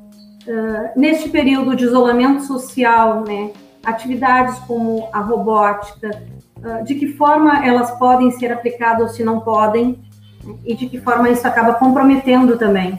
uh, 0.47 0.99
neste 0.99 1.27
período 1.27 1.75
de 1.75 1.83
isolamento 1.83 2.43
social, 2.43 3.23
né, 3.27 3.51
atividades 3.85 4.57
como 4.59 5.09
a 5.11 5.19
robótica, 5.19 6.09
uh, 6.57 6.83
de 6.85 6.95
que 6.95 7.13
forma 7.13 7.65
elas 7.65 7.91
podem 7.99 8.31
ser 8.31 8.51
aplicadas 8.51 9.09
ou 9.09 9.13
se 9.13 9.23
não 9.23 9.41
podem, 9.41 9.99
e 10.65 10.73
de 10.73 10.87
que 10.87 11.01
forma 11.01 11.29
isso 11.29 11.45
acaba 11.45 11.73
comprometendo 11.73 12.57
também. 12.57 12.97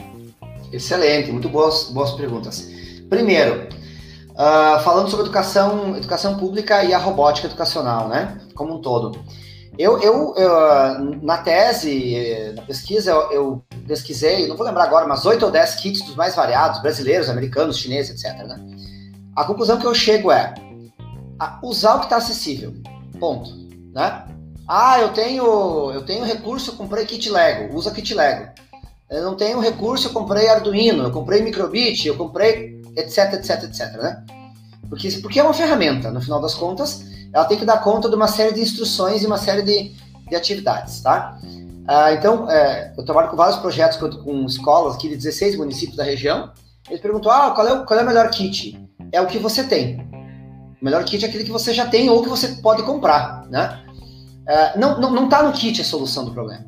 Excelente, 0.71 1.33
muito 1.33 1.49
boas, 1.49 1.85
boas 1.85 2.11
perguntas. 2.11 2.71
Primeiro, 3.09 3.69
uh, 4.33 4.83
falando 4.83 5.09
sobre 5.09 5.25
educação, 5.25 5.97
educação 5.97 6.37
pública 6.37 6.85
e 6.85 6.93
a 6.93 6.99
robótica 6.99 7.47
educacional, 7.47 8.09
né, 8.09 8.39
como 8.55 8.75
um 8.75 8.83
todo. 8.83 9.19
Eu, 9.79 10.01
eu, 10.01 10.35
eu, 10.37 11.23
na 11.23 11.39
tese, 11.39 12.53
na 12.57 12.63
pesquisa, 12.63 13.13
eu, 13.13 13.31
eu, 13.31 13.65
pesquisei, 13.87 14.47
não 14.49 14.57
vou 14.57 14.67
lembrar 14.67 14.85
agora, 14.85 15.07
mas 15.07 15.25
oito 15.25 15.45
ou 15.47 15.53
dez 15.53 15.77
kits 15.77 16.05
dos 16.05 16.17
mais 16.17 16.35
variados, 16.35 16.83
brasileiros, 16.83 17.31
americanos, 17.31 17.79
chineses, 17.79 18.23
etc. 18.23 18.45
Né? 18.45 18.57
A 19.37 19.45
conclusão 19.45 19.79
que 19.79 19.87
eu 19.87 19.95
chego 19.95 20.33
é 20.33 20.53
usar 21.63 21.95
o 21.95 21.99
que 22.01 22.07
está 22.07 22.17
acessível. 22.17 22.75
Ponto. 23.21 23.51
Né? 23.95 24.25
Ah, 24.67 25.01
eu 25.01 25.11
tenho, 25.11 25.93
eu 25.93 26.05
tenho 26.05 26.25
recurso, 26.25 26.73
eu 26.73 26.75
comprei 26.75 27.07
kit 27.07 27.31
Lego, 27.31 27.75
usa 27.75 27.93
kit 27.93 28.13
Lego. 28.15 28.51
Eu 29.09 29.23
não 29.23 29.37
tenho 29.37 29.61
recurso, 29.61 30.09
eu 30.09 30.13
comprei 30.13 30.49
Arduino, 30.49 31.05
eu 31.05 31.11
comprei 31.11 31.41
Microbit, 31.41 32.07
eu 32.07 32.17
comprei 32.17 32.83
etc, 32.97 33.33
etc, 33.35 33.63
etc, 33.63 33.93
né? 34.03 34.25
Porque, 34.89 35.09
porque 35.23 35.39
é 35.39 35.43
uma 35.43 35.55
ferramenta, 35.55 36.11
no 36.11 36.21
final 36.21 36.41
das 36.41 36.55
contas, 36.55 37.05
ela 37.33 37.45
tem 37.45 37.59
que 37.59 37.65
dar 37.65 37.79
conta 37.79 38.09
de 38.09 38.15
uma 38.15 38.29
série 38.29 38.55
de 38.55 38.61
instruções 38.61 39.23
e 39.23 39.27
uma 39.27 39.39
série 39.39 39.63
de, 39.63 39.93
de 40.29 40.37
atividades, 40.37 41.01
tá? 41.01 41.39
Ah, 41.87 42.13
então, 42.13 42.51
é, 42.51 42.93
eu 42.99 43.05
trabalho 43.05 43.31
com 43.31 43.37
vários 43.37 43.57
projetos 43.57 43.97
com, 43.97 44.11
com, 44.11 44.45
escolas 44.45 44.95
aqui 44.95 45.09
de 45.09 45.17
16 45.17 45.57
municípios 45.57 45.97
da 45.97 46.05
região. 46.05 46.53
Eles 46.87 47.01
perguntam, 47.01 47.33
ah, 47.33 47.51
qual 47.53 47.67
é, 47.67 47.73
o, 47.73 47.87
qual 47.87 47.99
é 47.99 48.03
o 48.03 48.07
melhor 48.07 48.29
kit? 48.31 48.79
É 49.11 49.21
o 49.23 49.27
que 49.27 49.39
você 49.39 49.65
tem. 49.65 50.07
O 50.81 50.85
melhor 50.85 51.03
kit 51.05 51.25
é 51.25 51.29
aquele 51.29 51.45
que 51.45 51.51
você 51.51 51.73
já 51.73 51.87
tem 51.87 52.11
ou 52.11 52.23
que 52.23 52.29
você 52.29 52.49
pode 52.63 52.83
comprar, 52.83 53.47
né? 53.49 53.83
É, 54.47 54.79
não, 54.79 55.01
não, 55.01 55.11
não 55.11 55.29
tá 55.29 55.43
no 55.43 55.53
kit 55.53 55.81
a 55.81 55.85
solução 55.85 56.27
do 56.27 56.33
problema. 56.33 56.65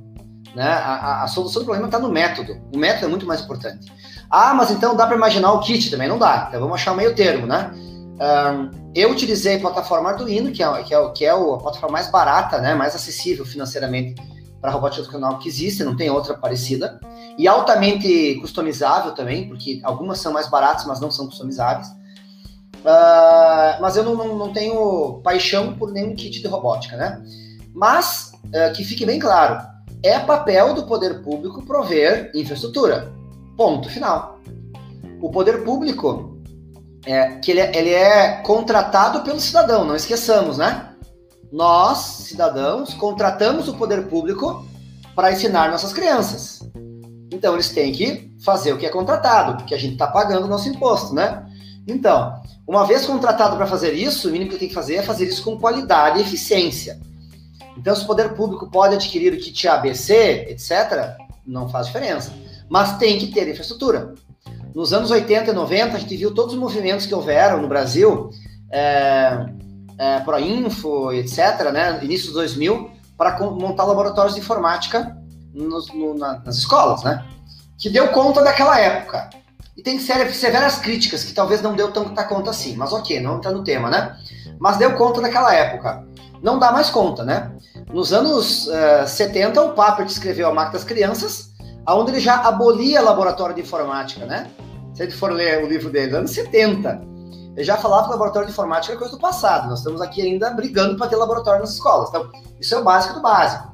Né? 0.54 0.66
A, 0.66 0.94
a, 0.94 1.24
a 1.24 1.26
solução 1.28 1.62
do 1.62 1.66
problema 1.66 1.86
está 1.86 1.98
no 1.98 2.10
método. 2.10 2.58
O 2.74 2.78
método 2.78 3.06
é 3.06 3.08
muito 3.08 3.26
mais 3.26 3.42
importante. 3.42 3.92
Ah, 4.30 4.54
mas 4.54 4.70
então 4.70 4.96
dá 4.96 5.06
para 5.06 5.16
imaginar 5.16 5.52
o 5.52 5.60
kit 5.60 5.90
também? 5.90 6.08
Não 6.08 6.18
dá. 6.18 6.46
Então 6.48 6.60
vamos 6.60 6.76
achar 6.76 6.92
o 6.92 6.96
meio 6.96 7.14
termo, 7.14 7.46
né? 7.46 7.72
Um, 8.20 8.92
eu 8.94 9.10
utilizei 9.10 9.56
a 9.56 9.60
plataforma 9.60 10.10
Arduino, 10.10 10.52
que 10.52 10.62
é, 10.62 10.82
que 10.82 10.94
é, 10.94 11.08
que 11.10 11.24
é 11.24 11.30
a 11.30 11.36
plataforma 11.36 11.92
mais 11.94 12.10
barata, 12.10 12.60
né, 12.60 12.74
mais 12.74 12.94
acessível 12.94 13.46
financeiramente 13.46 14.14
para 14.60 14.70
robótica 14.70 15.00
educacional 15.00 15.38
que 15.38 15.48
existe, 15.48 15.82
não 15.82 15.96
tem 15.96 16.10
outra 16.10 16.34
parecida, 16.34 17.00
e 17.38 17.48
altamente 17.48 18.34
customizável 18.42 19.12
também, 19.12 19.48
porque 19.48 19.80
algumas 19.82 20.18
são 20.18 20.34
mais 20.34 20.50
baratas, 20.50 20.84
mas 20.84 21.00
não 21.00 21.10
são 21.10 21.26
customizáveis. 21.26 21.88
Uh, 22.80 23.80
mas 23.80 23.96
eu 23.96 24.04
não, 24.04 24.14
não, 24.14 24.36
não, 24.36 24.52
tenho 24.52 25.20
paixão 25.22 25.74
por 25.74 25.90
nenhum 25.90 26.14
kit 26.14 26.40
de 26.40 26.46
robótica, 26.46 26.96
né? 26.96 27.22
Mas, 27.74 28.32
uh, 28.46 28.72
que 28.74 28.84
fique 28.84 29.06
bem 29.06 29.18
claro, 29.18 29.66
é 30.02 30.18
papel 30.18 30.74
do 30.74 30.86
poder 30.86 31.22
público 31.22 31.62
prover 31.64 32.30
infraestrutura. 32.34 33.12
Ponto 33.56 33.88
final. 33.88 34.38
O 35.20 35.30
poder 35.30 35.62
público 35.62 36.29
é, 37.04 37.36
que 37.36 37.50
ele 37.50 37.60
é, 37.60 37.76
ele 37.76 37.90
é 37.90 38.42
contratado 38.42 39.22
pelo 39.22 39.40
cidadão, 39.40 39.84
não 39.84 39.96
esqueçamos, 39.96 40.58
né? 40.58 40.90
Nós, 41.50 41.98
cidadãos, 41.98 42.94
contratamos 42.94 43.68
o 43.68 43.74
poder 43.74 44.06
público 44.06 44.64
para 45.14 45.32
ensinar 45.32 45.70
nossas 45.70 45.92
crianças. 45.92 46.60
Então, 47.32 47.54
eles 47.54 47.70
têm 47.70 47.92
que 47.92 48.30
fazer 48.44 48.72
o 48.72 48.78
que 48.78 48.86
é 48.86 48.90
contratado, 48.90 49.56
porque 49.56 49.74
a 49.74 49.78
gente 49.78 49.94
está 49.94 50.06
pagando 50.06 50.44
o 50.44 50.48
nosso 50.48 50.68
imposto, 50.68 51.14
né? 51.14 51.44
Então, 51.86 52.40
uma 52.66 52.86
vez 52.86 53.04
contratado 53.04 53.56
para 53.56 53.66
fazer 53.66 53.94
isso, 53.94 54.28
o 54.28 54.32
mínimo 54.32 54.50
que 54.50 54.58
tem 54.58 54.68
que 54.68 54.74
fazer 54.74 54.96
é 54.96 55.02
fazer 55.02 55.26
isso 55.26 55.42
com 55.42 55.58
qualidade 55.58 56.18
e 56.18 56.22
eficiência. 56.22 57.00
Então, 57.76 57.94
se 57.96 58.04
o 58.04 58.06
poder 58.06 58.34
público 58.34 58.70
pode 58.70 58.94
adquirir 58.94 59.32
o 59.32 59.38
kit 59.38 59.66
ABC, 59.66 60.46
etc., 60.48 61.16
não 61.46 61.68
faz 61.68 61.86
diferença. 61.86 62.32
Mas 62.68 62.98
tem 62.98 63.18
que 63.18 63.28
ter 63.28 63.48
infraestrutura. 63.48 64.14
Nos 64.74 64.92
anos 64.92 65.10
80 65.10 65.50
e 65.50 65.54
90, 65.54 65.96
a 65.96 66.00
gente 66.00 66.16
viu 66.16 66.32
todos 66.32 66.54
os 66.54 66.60
movimentos 66.60 67.06
que 67.06 67.14
houveram 67.14 67.60
no 67.60 67.68
Brasil, 67.68 68.30
é, 68.70 69.46
é, 69.98 70.20
Proinfo, 70.20 71.12
etc., 71.12 71.70
né, 71.72 71.98
início 72.02 72.26
dos 72.26 72.34
2000, 72.34 72.90
para 73.16 73.38
montar 73.38 73.84
laboratórios 73.84 74.34
de 74.34 74.40
informática 74.40 75.16
nos, 75.52 75.92
no, 75.92 76.14
na, 76.14 76.38
nas 76.38 76.56
escolas, 76.56 77.02
né? 77.02 77.24
Que 77.78 77.90
deu 77.90 78.08
conta 78.08 78.42
daquela 78.42 78.78
época. 78.80 79.28
E 79.76 79.82
tem 79.82 79.98
severas 79.98 80.78
críticas, 80.78 81.24
que 81.24 81.32
talvez 81.32 81.62
não 81.62 81.74
deu 81.74 81.90
tanta 81.92 82.24
conta 82.24 82.50
assim, 82.50 82.76
mas 82.76 82.92
ok, 82.92 83.20
não 83.20 83.38
está 83.38 83.50
no 83.50 83.64
tema, 83.64 83.90
né? 83.90 84.16
Mas 84.58 84.76
deu 84.76 84.94
conta 84.94 85.20
daquela 85.20 85.54
época. 85.54 86.06
Não 86.42 86.58
dá 86.58 86.72
mais 86.72 86.90
conta, 86.90 87.24
né? 87.24 87.52
Nos 87.92 88.12
anos 88.12 88.66
uh, 88.68 89.02
é, 89.02 89.06
70, 89.06 89.62
o 89.62 89.72
Papert 89.72 90.08
escreveu 90.08 90.48
A 90.48 90.54
Máquina 90.54 90.74
das 90.74 90.84
Crianças, 90.84 91.49
onde 91.94 92.12
ele 92.12 92.20
já 92.20 92.36
abolia 92.36 93.00
laboratório 93.00 93.54
de 93.54 93.62
informática, 93.62 94.24
né? 94.26 94.50
Se 94.94 95.02
a 95.02 95.04
gente 95.04 95.16
for 95.16 95.32
ler 95.32 95.64
o 95.64 95.68
livro 95.68 95.90
dele, 95.90 96.16
anos 96.16 96.32
70, 96.32 97.00
ele 97.56 97.64
já 97.64 97.76
falava 97.76 98.04
que 98.04 98.10
laboratório 98.10 98.46
de 98.46 98.52
informática 98.52 98.94
é 98.94 98.96
coisa 98.96 99.14
do 99.14 99.20
passado. 99.20 99.68
Nós 99.68 99.78
estamos 99.78 100.00
aqui 100.00 100.22
ainda 100.22 100.50
brigando 100.50 100.96
para 100.96 101.08
ter 101.08 101.16
laboratório 101.16 101.60
nas 101.60 101.70
escolas. 101.70 102.08
Então, 102.08 102.30
isso 102.60 102.74
é 102.74 102.78
o 102.78 102.84
básico 102.84 103.14
do 103.14 103.22
básico. 103.22 103.70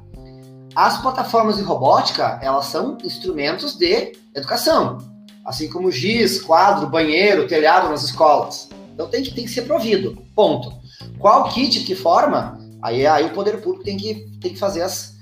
As 0.75 1.01
plataformas 1.01 1.57
de 1.57 1.63
robótica, 1.63 2.39
elas 2.43 2.67
são 2.67 2.99
instrumentos 3.03 3.77
de 3.77 4.13
educação, 4.35 4.99
assim 5.43 5.71
como 5.71 5.91
giz, 5.91 6.41
quadro, 6.43 6.87
banheiro, 6.87 7.49
telhado 7.49 7.89
nas 7.89 8.03
escolas. 8.03 8.69
Então 8.93 9.09
tem 9.09 9.23
que, 9.23 9.35
tem 9.35 9.45
que 9.45 9.51
ser 9.51 9.63
provido, 9.63 10.23
ponto. 10.35 10.71
Qual 11.19 11.49
kit, 11.49 11.81
que 11.81 11.95
forma, 11.95 12.59
aí, 12.83 13.07
aí 13.07 13.25
o 13.25 13.31
poder 13.31 13.63
público 13.63 13.85
tem 13.85 13.97
que, 13.97 14.29
tem 14.39 14.53
que 14.53 14.59
fazer 14.59 14.83
as, 14.83 15.16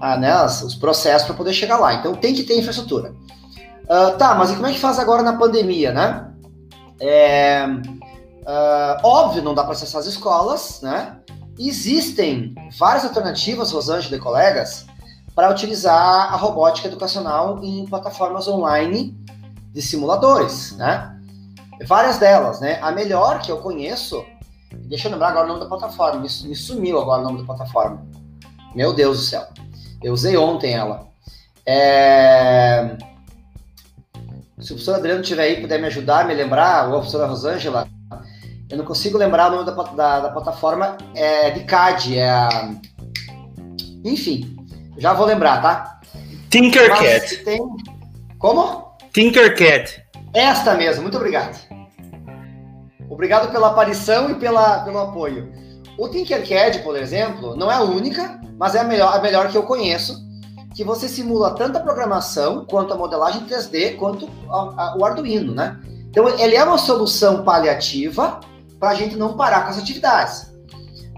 ah, 0.00 0.16
né, 0.16 0.44
os 0.44 0.74
processos 0.74 1.26
para 1.26 1.36
poder 1.36 1.52
chegar 1.52 1.78
lá. 1.78 1.94
Então 1.94 2.14
tem 2.14 2.34
que 2.34 2.42
ter 2.42 2.58
infraestrutura. 2.58 3.14
Uh, 3.84 4.16
tá, 4.16 4.34
mas 4.34 4.50
e 4.50 4.54
como 4.54 4.66
é 4.66 4.72
que 4.72 4.78
faz 4.78 4.98
agora 4.98 5.22
na 5.22 5.36
pandemia, 5.36 5.92
né? 5.92 6.30
É, 7.00 7.66
uh, 7.66 9.06
óbvio, 9.06 9.42
não 9.42 9.54
dá 9.54 9.62
para 9.62 9.72
acessar 9.72 10.00
as 10.00 10.06
escolas, 10.06 10.80
né? 10.82 11.18
Existem 11.58 12.54
várias 12.78 13.04
alternativas, 13.04 13.72
Rosângela 13.72 14.16
e 14.16 14.18
colegas, 14.18 14.86
para 15.34 15.50
utilizar 15.50 16.32
a 16.32 16.36
robótica 16.36 16.88
educacional 16.88 17.62
em 17.62 17.84
plataformas 17.86 18.48
online 18.48 19.16
de 19.72 19.82
simuladores, 19.82 20.76
né? 20.76 21.10
Várias 21.86 22.18
delas, 22.18 22.60
né? 22.60 22.78
A 22.80 22.90
melhor 22.90 23.40
que 23.40 23.50
eu 23.50 23.58
conheço, 23.58 24.24
deixa 24.86 25.08
eu 25.08 25.12
lembrar 25.12 25.28
agora 25.28 25.44
o 25.44 25.48
nome 25.48 25.60
da 25.60 25.66
plataforma, 25.66 26.20
me, 26.20 26.28
me 26.48 26.54
sumiu 26.54 27.00
agora 27.00 27.20
o 27.20 27.24
nome 27.24 27.38
da 27.40 27.44
plataforma. 27.44 28.06
Meu 28.74 28.92
Deus 28.92 29.18
do 29.18 29.22
céu. 29.24 29.46
Eu 30.04 30.12
usei 30.12 30.36
ontem 30.36 30.74
ela. 30.74 31.08
É... 31.66 32.94
Se 34.58 34.72
o 34.72 34.74
professor 34.74 34.96
Adriano 34.96 35.22
estiver 35.22 35.44
aí 35.44 35.60
puder 35.62 35.80
me 35.80 35.86
ajudar, 35.86 36.26
me 36.26 36.34
lembrar, 36.34 36.88
ou 36.88 36.96
a 36.96 36.98
professora 36.98 37.26
Rosângela, 37.26 37.88
eu 38.68 38.76
não 38.76 38.84
consigo 38.84 39.16
lembrar 39.16 39.50
o 39.50 39.56
nome 39.56 39.64
da, 39.64 39.72
da, 39.72 40.20
da 40.20 40.28
plataforma, 40.28 40.98
é 41.14 41.50
de 41.50 41.64
CAD, 41.64 42.18
é 42.18 42.28
a... 42.28 42.70
Enfim, 44.04 44.54
já 44.98 45.14
vou 45.14 45.24
lembrar, 45.24 45.62
tá? 45.62 46.00
Tinkercad. 46.50 47.42
Tem... 47.42 47.58
Como? 48.38 48.94
Tinkercad. 49.12 50.02
Esta 50.34 50.74
mesmo, 50.74 51.02
muito 51.02 51.16
obrigado. 51.16 51.58
Obrigado 53.08 53.50
pela 53.50 53.68
aparição 53.68 54.30
e 54.30 54.34
pela, 54.34 54.80
pelo 54.80 54.98
apoio. 54.98 55.63
O 55.98 56.08
Tinkercad, 56.08 56.82
por 56.82 56.96
exemplo, 56.96 57.56
não 57.56 57.70
é 57.70 57.74
a 57.74 57.82
única, 57.82 58.40
mas 58.58 58.74
é 58.74 58.80
a 58.80 58.84
melhor, 58.84 59.14
a 59.14 59.20
melhor 59.20 59.48
que 59.48 59.56
eu 59.56 59.62
conheço, 59.62 60.22
que 60.74 60.82
você 60.82 61.08
simula 61.08 61.54
tanto 61.54 61.78
a 61.78 61.80
programação, 61.80 62.64
quanto 62.64 62.92
a 62.92 62.96
modelagem 62.96 63.46
3D, 63.46 63.96
quanto 63.96 64.28
a, 64.50 64.56
a, 64.56 64.96
o 64.96 65.04
Arduino, 65.04 65.54
né? 65.54 65.78
Então, 66.10 66.28
ele 66.28 66.56
é 66.56 66.64
uma 66.64 66.78
solução 66.78 67.44
paliativa 67.44 68.40
para 68.78 68.90
a 68.90 68.94
gente 68.94 69.16
não 69.16 69.36
parar 69.36 69.62
com 69.62 69.70
as 69.70 69.78
atividades. 69.78 70.52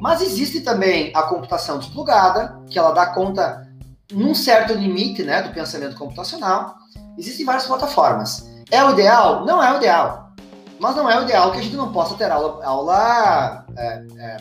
Mas 0.01 0.21
existe 0.21 0.61
também 0.61 1.11
a 1.15 1.23
computação 1.23 1.79
desplugada, 1.79 2.61
que 2.69 2.79
ela 2.79 2.93
dá 2.93 3.07
conta 3.07 3.67
num 4.13 4.35
certo 4.35 4.73
limite 4.75 5.23
né, 5.23 5.43
do 5.43 5.53
pensamento 5.53 5.97
computacional. 5.97 6.77
Existem 7.19 7.47
várias 7.47 7.67
plataformas. 7.67 8.47
É 8.71 8.85
o 8.85 8.91
ideal? 8.91 9.45
Não 9.45 9.63
é 9.63 9.73
o 9.73 9.77
ideal. 9.77 10.33
Mas 10.79 10.95
não 10.97 11.11
é 11.11 11.19
o 11.19 11.23
ideal 11.23 11.51
que 11.53 11.59
a 11.59 11.63
gente 11.63 11.77
não 11.77 11.93
possa 11.93 12.15
ter 12.15 12.31
aula, 12.31 12.65
aula 12.65 13.65
é, 13.77 14.05
é, 14.19 14.37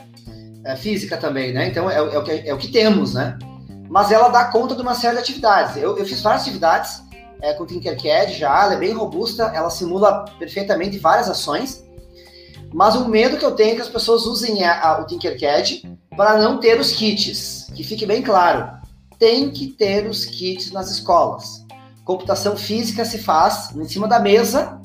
é, 0.65 0.75
física 0.75 1.15
também, 1.15 1.54
né? 1.54 1.67
Então 1.67 1.89
é, 1.89 1.95
é, 1.95 2.01
o 2.01 2.23
que, 2.23 2.32
é 2.32 2.54
o 2.54 2.58
que 2.58 2.67
temos, 2.69 3.13
né? 3.13 3.38
Mas 3.88 4.12
ela 4.12 4.30
dá 4.30 4.45
conta 4.45 4.75
de 4.75 4.82
uma 4.82 4.95
série 4.95 5.13
de 5.13 5.21
atividades. 5.21 5.78
Eu, 5.78 5.95
eu 5.95 6.06
fiz 6.06 6.21
várias 6.21 6.41
atividades 6.41 7.04
é, 7.41 7.54
com 7.54 7.63
o 7.63 7.67
Tinkercad 7.67 8.34
já, 8.34 8.63
ela 8.63 8.73
é 8.73 8.78
bem 8.78 8.93
robusta, 8.93 9.51
ela 9.54 9.69
simula 9.69 10.25
perfeitamente 10.39 10.97
várias 10.97 11.30
ações. 11.30 11.86
Mas 12.73 12.95
o 12.95 13.08
medo 13.08 13.38
que 13.38 13.45
eu 13.45 13.51
tenho 13.51 13.73
é 13.73 13.75
que 13.75 13.82
as 13.82 13.89
pessoas 13.89 14.25
usem 14.25 14.63
a, 14.63 14.82
a, 14.82 15.01
o 15.01 15.06
Tinkercad 15.06 15.84
para 16.17 16.39
não 16.39 16.60
ter 16.60 16.80
os 16.80 16.91
kits. 16.91 17.67
Que 17.75 17.84
fique 17.84 18.06
bem 18.06 18.23
claro, 18.23 18.69
tem 19.19 19.51
que 19.51 19.67
ter 19.67 20.08
os 20.08 20.25
kits 20.25 20.71
nas 20.71 20.89
escolas. 20.89 21.63
Computação 22.04 22.58
física 22.58 23.06
se 23.06 23.19
faz 23.19 23.75
em 23.75 23.86
cima 23.86 24.08
da 24.08 24.19
mesa, 24.19 24.80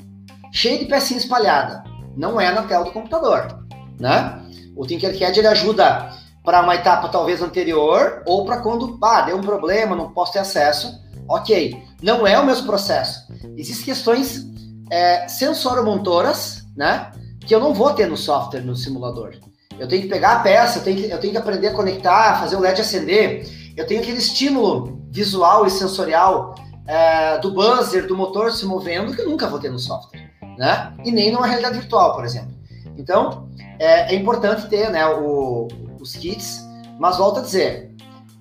cheio 0.51 0.79
de 0.79 0.85
pecinha 0.85 1.19
espalhada. 1.19 1.83
Não 2.15 2.39
é 2.39 2.51
na 2.51 2.63
tela 2.63 2.85
do 2.85 2.91
computador, 2.91 3.65
né? 3.99 4.40
O 4.75 4.85
Tinkercad 4.85 5.37
ele 5.37 5.47
ajuda 5.47 6.11
para 6.43 6.61
uma 6.61 6.75
etapa 6.75 7.09
talvez 7.09 7.41
anterior 7.41 8.23
ou 8.25 8.45
para 8.45 8.61
quando, 8.61 8.97
ah, 9.03 9.21
deu 9.21 9.37
um 9.37 9.41
problema, 9.41 9.95
não 9.95 10.11
posso 10.11 10.33
ter 10.33 10.39
acesso. 10.39 10.99
Ok, 11.27 11.81
não 12.01 12.25
é 12.25 12.39
o 12.39 12.45
mesmo 12.45 12.65
processo. 12.65 13.31
Existem 13.55 13.85
questões 13.85 14.45
é, 14.89 15.27
sensoromontoras, 15.27 16.65
né? 16.75 17.11
Que 17.39 17.55
eu 17.55 17.59
não 17.59 17.73
vou 17.73 17.93
ter 17.93 18.07
no 18.07 18.17
software, 18.17 18.61
no 18.61 18.75
simulador. 18.75 19.35
Eu 19.79 19.87
tenho 19.87 20.03
que 20.03 20.07
pegar 20.07 20.33
a 20.33 20.39
peça, 20.39 20.79
eu 20.79 20.83
tenho 20.83 20.97
que, 20.97 21.09
eu 21.09 21.19
tenho 21.19 21.31
que 21.31 21.39
aprender 21.39 21.67
a 21.67 21.73
conectar, 21.73 22.39
fazer 22.39 22.55
o 22.55 22.59
LED 22.59 22.81
acender. 22.81 23.47
Eu 23.75 23.87
tenho 23.87 24.01
aquele 24.01 24.17
estímulo 24.17 25.01
visual 25.09 25.65
e 25.65 25.69
sensorial 25.69 26.55
é, 26.87 27.37
do 27.39 27.51
buzzer, 27.51 28.07
do 28.07 28.15
motor 28.15 28.51
se 28.51 28.65
movendo, 28.65 29.15
que 29.15 29.21
eu 29.21 29.29
nunca 29.29 29.47
vou 29.47 29.59
ter 29.59 29.71
no 29.71 29.79
software, 29.79 30.31
né? 30.57 30.93
E 31.05 31.11
nem 31.11 31.31
numa 31.31 31.47
realidade 31.47 31.77
virtual, 31.77 32.13
por 32.13 32.25
exemplo. 32.25 32.51
Então, 32.97 33.49
é, 33.81 34.13
é 34.13 34.15
importante 34.15 34.67
ter 34.69 34.91
né, 34.91 35.03
o, 35.07 35.67
os 35.99 36.15
kits, 36.15 36.63
mas 36.99 37.17
volto 37.17 37.39
a 37.39 37.41
dizer, 37.41 37.89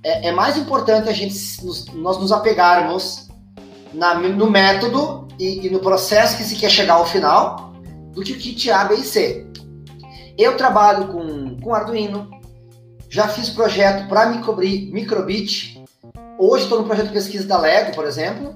é, 0.04 0.28
é 0.28 0.32
mais 0.32 0.58
importante 0.58 1.08
a 1.08 1.12
gente 1.14 1.34
nos, 1.64 1.86
nós 1.94 2.18
nos 2.18 2.30
apegarmos 2.30 3.28
na, 3.94 4.14
no 4.14 4.50
método 4.50 5.26
e, 5.38 5.66
e, 5.66 5.70
no 5.70 5.78
processo 5.78 6.36
que 6.36 6.44
se 6.44 6.56
quer 6.56 6.70
chegar 6.70 6.94
ao 6.94 7.06
final 7.06 7.72
do 8.12 8.22
que 8.22 8.32
o 8.32 8.38
kit 8.38 8.70
A, 8.70 8.84
B 8.84 8.96
e 8.96 9.02
C. 9.02 9.46
Eu 10.36 10.58
trabalho 10.58 11.08
com, 11.08 11.58
com 11.58 11.74
Arduino, 11.74 12.30
já 13.08 13.26
fiz 13.26 13.48
projeto 13.48 14.08
para 14.08 14.26
Microbit, 14.26 15.82
hoje 16.38 16.64
estou 16.64 16.80
no 16.80 16.84
projeto 16.84 17.06
de 17.06 17.14
pesquisa 17.14 17.48
da 17.48 17.58
Lego, 17.58 17.94
por 17.94 18.04
exemplo, 18.04 18.54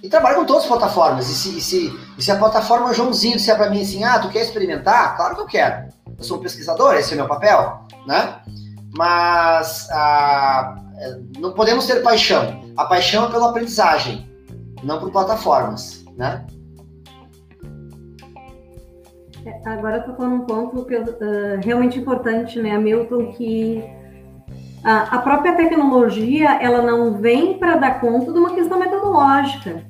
e 0.00 0.08
trabalho 0.08 0.36
com 0.36 0.44
todas 0.44 0.62
as 0.62 0.68
plataformas. 0.68 1.28
E 1.28 1.34
se, 1.34 1.58
e 1.58 1.60
se, 1.60 2.00
e 2.16 2.22
se 2.22 2.30
a 2.30 2.36
plataforma 2.36 2.94
Joãozinho 2.94 3.36
disser 3.36 3.56
para 3.56 3.68
mim 3.68 3.82
assim, 3.82 4.04
ah, 4.04 4.20
tu 4.20 4.28
quer 4.28 4.42
experimentar? 4.42 5.16
Claro 5.16 5.34
que 5.34 5.40
eu 5.40 5.46
quero. 5.46 5.99
Eu 6.20 6.24
sou 6.24 6.36
um 6.36 6.42
pesquisador, 6.42 6.96
esse 6.96 7.14
é 7.14 7.16
meu 7.16 7.26
papel, 7.26 7.86
né? 8.06 8.42
Mas 8.94 9.88
ah, 9.90 10.76
não 11.38 11.54
podemos 11.54 11.86
ter 11.86 12.02
paixão. 12.02 12.62
A 12.76 12.84
paixão 12.84 13.24
é 13.24 13.30
pela 13.30 13.48
aprendizagem 13.48 14.30
não 14.84 15.00
por 15.00 15.10
plataformas, 15.10 16.04
né? 16.14 16.44
É, 19.46 19.66
agora 19.66 20.02
tocou 20.02 20.28
num 20.28 20.40
ponto 20.40 20.84
que, 20.84 20.94
uh, 20.94 21.06
realmente 21.64 21.98
importante, 21.98 22.60
né, 22.60 22.76
Milton, 22.76 23.32
que 23.32 23.82
a, 24.84 25.16
a 25.16 25.18
própria 25.20 25.56
tecnologia 25.56 26.62
ela 26.62 26.82
não 26.82 27.14
vem 27.14 27.58
para 27.58 27.76
dar 27.76 27.98
conta 27.98 28.30
de 28.30 28.38
uma 28.38 28.54
questão 28.54 28.78
metodológica, 28.78 29.82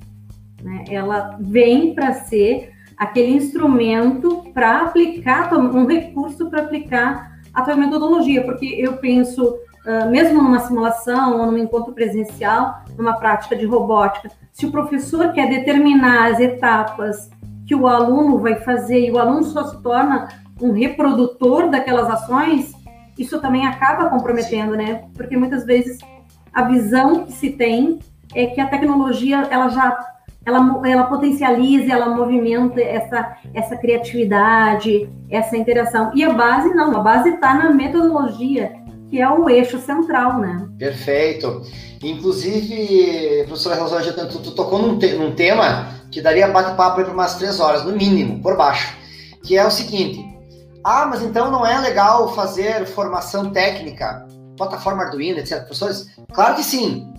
né? 0.63 0.85
ela 0.89 1.37
vem 1.41 1.93
para 1.93 2.13
ser 2.13 2.70
aquele 3.01 3.33
instrumento 3.33 4.45
para 4.53 4.83
aplicar, 4.83 5.53
um 5.55 5.87
recurso 5.87 6.51
para 6.51 6.61
aplicar 6.61 7.41
a 7.55 7.63
tua 7.63 7.75
metodologia, 7.75 8.45
porque 8.45 8.67
eu 8.67 8.99
penso 8.99 9.59
mesmo 10.11 10.43
numa 10.43 10.61
simulação 10.61 11.41
ou 11.41 11.51
num 11.51 11.57
encontro 11.57 11.95
presencial, 11.95 12.85
numa 12.99 13.15
prática 13.15 13.57
de 13.57 13.65
robótica, 13.65 14.31
se 14.53 14.67
o 14.67 14.71
professor 14.71 15.33
quer 15.33 15.49
determinar 15.49 16.31
as 16.31 16.39
etapas 16.39 17.31
que 17.67 17.75
o 17.75 17.87
aluno 17.87 18.39
vai 18.39 18.57
fazer 18.57 19.07
e 19.07 19.11
o 19.11 19.19
aluno 19.19 19.45
só 19.45 19.65
se 19.65 19.83
torna 19.83 20.29
um 20.61 20.71
reprodutor 20.73 21.71
daquelas 21.71 22.11
ações, 22.11 22.73
isso 23.19 23.41
também 23.41 23.67
acaba 23.67 24.11
comprometendo, 24.11 24.77
né? 24.77 25.05
Porque 25.15 25.37
muitas 25.39 25.65
vezes 25.65 25.99
a 26.53 26.65
visão 26.65 27.25
que 27.25 27.33
se 27.33 27.51
tem 27.51 27.99
é 28.35 28.47
que 28.47 28.61
a 28.61 28.69
tecnologia 28.69 29.49
ela 29.51 29.71
já 29.71 29.99
ela, 30.45 30.81
ela 30.85 31.05
potencializa, 31.05 31.93
ela 31.93 32.15
movimenta 32.15 32.81
essa, 32.81 33.37
essa 33.53 33.77
criatividade, 33.77 35.09
essa 35.31 35.57
interação. 35.57 36.11
E 36.15 36.25
a 36.25 36.33
base 36.33 36.75
não, 36.75 36.97
a 36.97 37.01
base 37.01 37.31
está 37.31 37.55
na 37.55 37.71
metodologia, 37.71 38.73
que 39.09 39.21
é 39.21 39.29
o 39.29 39.49
eixo 39.49 39.79
central, 39.79 40.39
né? 40.39 40.69
Perfeito. 40.79 41.63
Inclusive, 42.03 43.45
professora 43.47 43.81
Rosângela, 43.81 44.27
tu, 44.27 44.39
tu 44.39 44.53
tocou 44.53 44.79
num, 44.79 44.99
te, 44.99 45.13
num 45.15 45.35
tema 45.35 45.89
que 46.11 46.23
daria 46.23 46.49
bate-papo 46.49 47.05
por 47.05 47.13
umas 47.13 47.35
três 47.35 47.61
horas, 47.61 47.85
no 47.85 47.93
mínimo, 47.93 48.41
por 48.41 48.57
baixo, 48.57 48.97
que 49.45 49.57
é 49.57 49.67
o 49.67 49.71
seguinte. 49.71 50.25
Ah, 50.83 51.07
mas 51.07 51.23
então 51.23 51.51
não 51.51 51.67
é 51.67 51.79
legal 51.79 52.35
fazer 52.35 52.87
formação 52.87 53.51
técnica, 53.51 54.27
plataforma 54.57 55.05
Arduino, 55.05 55.39
etc. 55.39 55.59
Professores? 55.59 56.09
Claro 56.33 56.55
que 56.55 56.63
sim. 56.63 57.13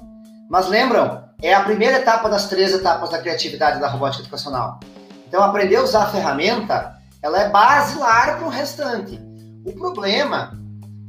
Mas 0.50 0.68
lembram, 0.68 1.24
é 1.42 1.54
a 1.54 1.64
primeira 1.64 1.98
etapa 1.98 2.30
das 2.30 2.48
três 2.48 2.74
etapas 2.74 3.10
da 3.10 3.20
criatividade 3.20 3.80
da 3.80 3.88
robótica 3.88 4.24
educacional. 4.24 4.80
Então, 5.28 5.42
aprender 5.44 5.78
a 5.78 5.84
usar 5.84 6.04
a 6.04 6.10
ferramenta, 6.10 6.96
ela 7.22 7.42
é 7.42 7.50
basilar 7.50 8.38
para 8.38 8.48
o 8.48 8.50
restante. 8.50 9.20
O 9.66 9.72
problema 9.74 10.58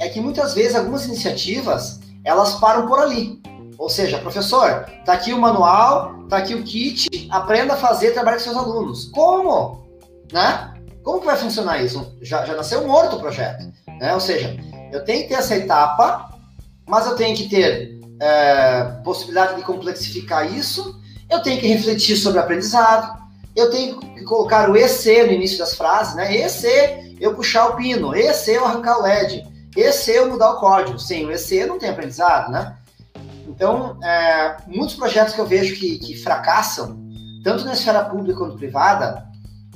é 0.00 0.08
que 0.08 0.20
muitas 0.20 0.54
vezes 0.54 0.74
algumas 0.74 1.06
iniciativas 1.06 2.00
elas 2.24 2.54
param 2.54 2.86
por 2.86 2.98
ali. 2.98 3.40
Ou 3.78 3.88
seja, 3.88 4.18
professor, 4.18 4.86
tá 5.04 5.12
aqui 5.12 5.32
o 5.32 5.40
manual, 5.40 6.14
tá 6.28 6.38
aqui 6.38 6.54
o 6.54 6.62
kit, 6.62 7.28
aprenda 7.30 7.74
a 7.74 7.76
fazer, 7.76 8.12
trabalhe 8.12 8.38
com 8.38 8.44
seus 8.44 8.56
alunos. 8.56 9.06
Como? 9.06 9.86
Né? 10.32 10.72
Como 11.02 11.20
que 11.20 11.26
vai 11.26 11.36
funcionar 11.36 11.82
isso? 11.82 12.16
Já, 12.22 12.44
já 12.44 12.54
nasceu 12.54 12.86
morto 12.86 13.16
o 13.16 13.20
projeto. 13.20 13.72
Né? 13.98 14.14
Ou 14.14 14.20
seja, 14.20 14.56
eu 14.92 15.04
tenho 15.04 15.22
que 15.22 15.28
ter 15.30 15.34
essa 15.34 15.56
etapa, 15.56 16.30
mas 16.86 17.06
eu 17.06 17.16
tenho 17.16 17.36
que 17.36 17.48
ter 17.48 17.98
é, 18.22 18.84
possibilidade 19.02 19.56
de 19.56 19.62
complexificar 19.62 20.46
isso, 20.56 21.02
eu 21.28 21.42
tenho 21.42 21.60
que 21.60 21.66
refletir 21.66 22.16
sobre 22.16 22.38
o 22.38 22.42
aprendizado, 22.42 23.20
eu 23.56 23.68
tenho 23.68 23.98
que 23.98 24.22
colocar 24.22 24.70
o 24.70 24.76
EC 24.76 25.26
no 25.26 25.32
início 25.32 25.58
das 25.58 25.74
frases, 25.74 26.14
né? 26.14 26.32
EC, 26.32 27.16
eu 27.20 27.34
puxar 27.34 27.66
o 27.66 27.76
pino, 27.76 28.14
EC, 28.14 28.48
eu 28.48 28.64
arrancar 28.64 28.98
o 28.98 29.02
LED, 29.02 29.44
EC 29.76 30.08
eu 30.08 30.30
mudar 30.30 30.52
o 30.52 30.60
código. 30.60 31.00
Sem 31.00 31.26
o 31.26 31.32
EC 31.32 31.66
não 31.66 31.80
tem 31.80 31.90
aprendizado, 31.90 32.52
né? 32.52 32.76
Então, 33.48 33.98
é, 34.04 34.56
muitos 34.68 34.94
projetos 34.94 35.34
que 35.34 35.40
eu 35.40 35.46
vejo 35.46 35.74
que, 35.74 35.98
que 35.98 36.16
fracassam, 36.22 36.96
tanto 37.42 37.64
na 37.64 37.72
esfera 37.72 38.04
pública 38.04 38.38
quanto 38.38 38.56
privada, 38.56 39.26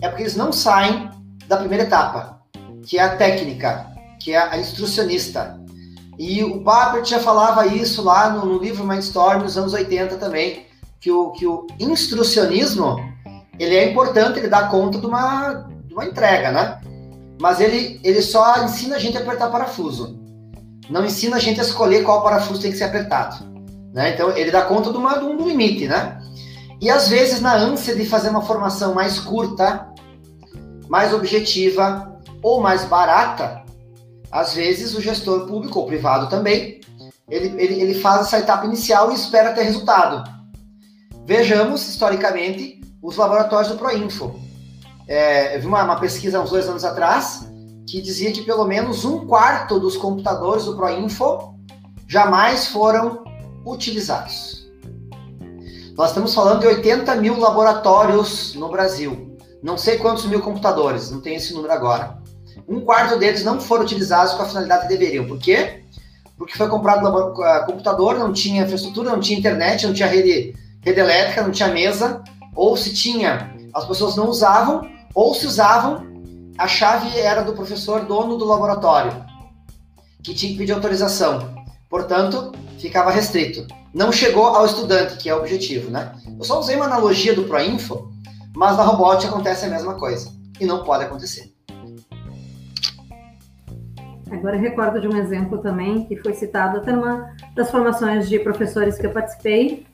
é 0.01 0.09
porque 0.09 0.23
eles 0.23 0.37
não 0.37 0.53
saem 0.53 1.11
da 1.49 1.57
primeira 1.57 1.83
etapa, 1.83 2.41
que 2.87 2.97
é 2.97 3.03
a 3.03 3.17
técnica, 3.17 3.87
que 4.21 4.33
é 4.33 4.39
a 4.39 4.57
instrucionista. 4.57 5.59
E 6.19 6.43
o 6.43 6.61
Papert 6.61 7.07
já 7.07 7.21
falava 7.21 7.67
isso 7.67 8.03
lá 8.03 8.31
no, 8.31 8.47
no, 8.47 8.59
livro 8.59 8.87
Mindstorm 8.87 9.43
nos 9.43 9.59
anos 9.59 9.73
80 9.73 10.17
também, 10.17 10.67
que 11.01 11.11
o, 11.11 11.31
que 11.33 11.47
o 11.47 11.67
instrucionismo, 11.79 12.97
ele 13.59 13.77
é 13.77 13.91
importante, 13.91 14.39
ele 14.39 14.49
dá 14.49 14.69
conta 14.69 14.99
de 14.99 15.07
uma, 15.07 15.69
de 15.85 15.93
uma 15.93 16.07
entrega, 16.07 16.51
né? 16.51 16.81
mas 17.41 17.61
ele, 17.61 18.01
ele 18.03 18.23
só 18.23 18.65
ensina 18.65 18.97
a 18.97 18.99
gente 18.99 19.17
a 19.17 19.21
apertar 19.21 19.51
parafuso. 19.51 20.19
Não 20.89 21.05
ensina 21.05 21.37
a 21.37 21.39
gente 21.39 21.61
a 21.61 21.65
escolher 21.65 22.03
qual 22.03 22.23
parafuso 22.23 22.61
tem 22.61 22.71
que 22.71 22.79
ser 22.79 22.85
apertado. 22.85 23.45
Né? 23.93 24.15
Então, 24.15 24.31
ele 24.37 24.51
dá 24.51 24.63
conta 24.63 24.91
de, 24.91 24.97
uma, 24.97 25.19
de 25.19 25.25
um 25.25 25.47
limite, 25.47 25.87
né? 25.87 26.21
E 26.81 26.91
às 26.91 27.09
vezes, 27.09 27.41
na 27.41 27.55
ânsia 27.55 27.95
de 27.95 28.05
fazer 28.05 28.29
uma 28.29 28.43
formação 28.43 28.95
mais 28.95 29.19
curta, 29.19 29.89
mais 30.89 31.13
objetiva 31.13 32.21
ou 32.43 32.61
mais 32.61 32.85
barata, 32.85 33.63
às 34.31 34.55
vezes 34.55 34.95
o 34.95 35.01
gestor 35.01 35.47
público 35.47 35.79
ou 35.79 35.87
privado 35.87 36.29
também, 36.29 36.81
ele, 37.29 37.61
ele, 37.61 37.81
ele 37.81 37.95
faz 37.95 38.23
essa 38.23 38.39
etapa 38.39 38.67
inicial 38.67 39.11
e 39.11 39.15
espera 39.15 39.53
ter 39.53 39.63
resultado. 39.63 40.31
Vejamos, 41.25 41.87
historicamente, 41.89 42.81
os 43.03 43.17
laboratórios 43.17 43.73
do 43.73 43.79
Proinfo. 43.79 44.39
É, 45.09 45.57
eu 45.57 45.61
vi 45.61 45.67
uma, 45.67 45.83
uma 45.83 46.01
pesquisa 46.01 46.41
uns 46.41 46.51
dois 46.51 46.69
anos 46.69 46.85
atrás 46.85 47.47
que 47.89 48.01
dizia 48.01 48.33
que 48.33 48.43
pelo 48.43 48.65
menos 48.65 49.05
um 49.05 49.27
quarto 49.27 49.79
dos 49.79 49.97
computadores 49.97 50.65
do 50.65 50.77
Proinfo 50.77 51.55
jamais 52.09 52.67
foram 52.67 53.25
utilizados. 53.65 54.67
Nós 55.97 56.09
estamos 56.09 56.35
falando 56.35 56.61
de 56.61 56.67
80 56.67 57.15
mil 57.17 57.39
laboratórios 57.39 58.55
no 58.55 58.69
Brasil. 58.69 59.37
Não 59.63 59.79
sei 59.79 59.99
quantos 59.99 60.27
mil 60.27 60.41
computadores, 60.41 61.11
não 61.11 61.21
tenho 61.21 61.37
esse 61.37 61.55
número 61.55 61.73
agora. 61.73 62.19
Um 62.69 62.81
quarto 62.81 63.19
deles 63.19 63.45
não 63.45 63.61
foram 63.61 63.85
utilizados 63.85 64.33
com 64.35 64.43
a 64.43 64.47
finalidade 64.47 64.83
que 64.83 64.89
deveriam. 64.89 65.27
Por 65.27 65.39
quê? 65.39 65.83
Porque 66.37 66.57
foi 66.57 66.69
comprado 66.69 67.33
computador, 67.67 68.19
não 68.19 68.33
tinha 68.33 68.63
infraestrutura, 68.63 69.11
não 69.11 69.21
tinha 69.21 69.39
internet, 69.39 69.87
não 69.87 69.95
tinha 69.95 70.09
rede, 70.09 70.55
rede 70.83 71.01
elétrica, 71.01 71.43
não 71.43 71.51
tinha 71.51 71.69
mesa, 71.69 72.23
ou 72.55 72.77
se 72.77 72.93
tinha 72.93 73.55
as 73.77 73.85
pessoas 73.85 74.17
não 74.17 74.31
usavam, 74.31 74.89
ou 75.15 75.35
se 75.35 75.47
usavam, 75.47 76.07
a 76.57 76.67
chave 76.67 77.19
era 77.19 77.43
do 77.43 77.53
professor 77.53 78.07
dono 78.07 78.39
do 78.39 78.47
laboratório, 78.47 79.13
que 80.23 80.35
tinha 80.35 80.53
que 80.53 80.59
pedir 80.59 80.73
autorização. 80.73 81.55
Portanto, 81.89 82.53
ficava 82.79 83.11
restrito. 83.11 83.67
Não 83.93 84.11
chegou 84.11 84.47
ao 84.47 84.65
estudante, 84.65 85.17
que 85.17 85.29
é 85.29 85.35
o 85.35 85.39
objetivo, 85.39 85.91
né? 85.91 86.15
Eu 86.39 86.45
só 86.45 86.59
usei 86.59 86.77
uma 86.77 86.87
analogia 86.87 87.35
do 87.35 87.45
ProInfo, 87.45 88.11
mas 88.55 88.77
na 88.79 88.83
robótica 88.83 89.31
acontece 89.31 89.67
a 89.67 89.69
mesma 89.69 89.95
coisa. 89.95 90.33
E 90.59 90.65
não 90.65 90.83
pode 90.83 91.05
acontecer. 91.05 91.56
Agora 94.31 94.57
recordo 94.57 95.01
de 95.01 95.07
um 95.07 95.17
exemplo 95.17 95.59
também 95.59 96.05
que 96.05 96.17
foi 96.17 96.33
citado 96.33 96.79
até 96.79 96.93
numa 96.93 97.31
das 97.55 97.71
formações 97.71 98.29
de 98.29 98.39
professores 98.41 98.99
que 98.99 99.07
eu 99.07 99.13
participei, 99.13 99.87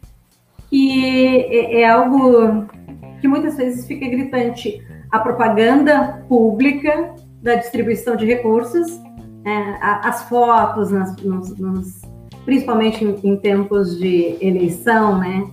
que 0.71 1.41
é, 1.51 1.83
é 1.83 1.89
algo 1.89 2.67
que 3.21 3.29
muitas 3.29 3.57
vezes 3.57 3.87
fica 3.87 4.07
gritante. 4.09 4.83
A 5.11 5.19
propaganda 5.19 6.25
pública 6.29 7.15
da 7.43 7.57
distribuição 7.57 8.17
de 8.17 8.25
recursos, 8.25 8.99
é, 9.45 9.77
as 9.81 10.23
fotos, 10.29 10.91
nas, 10.91 11.15
nos, 11.17 11.59
nos, 11.59 12.01
principalmente 12.47 13.05
em, 13.05 13.15
em, 13.23 13.37
tempos 13.37 13.99
de 13.99 14.39
eleição, 14.41 15.19
né? 15.19 15.45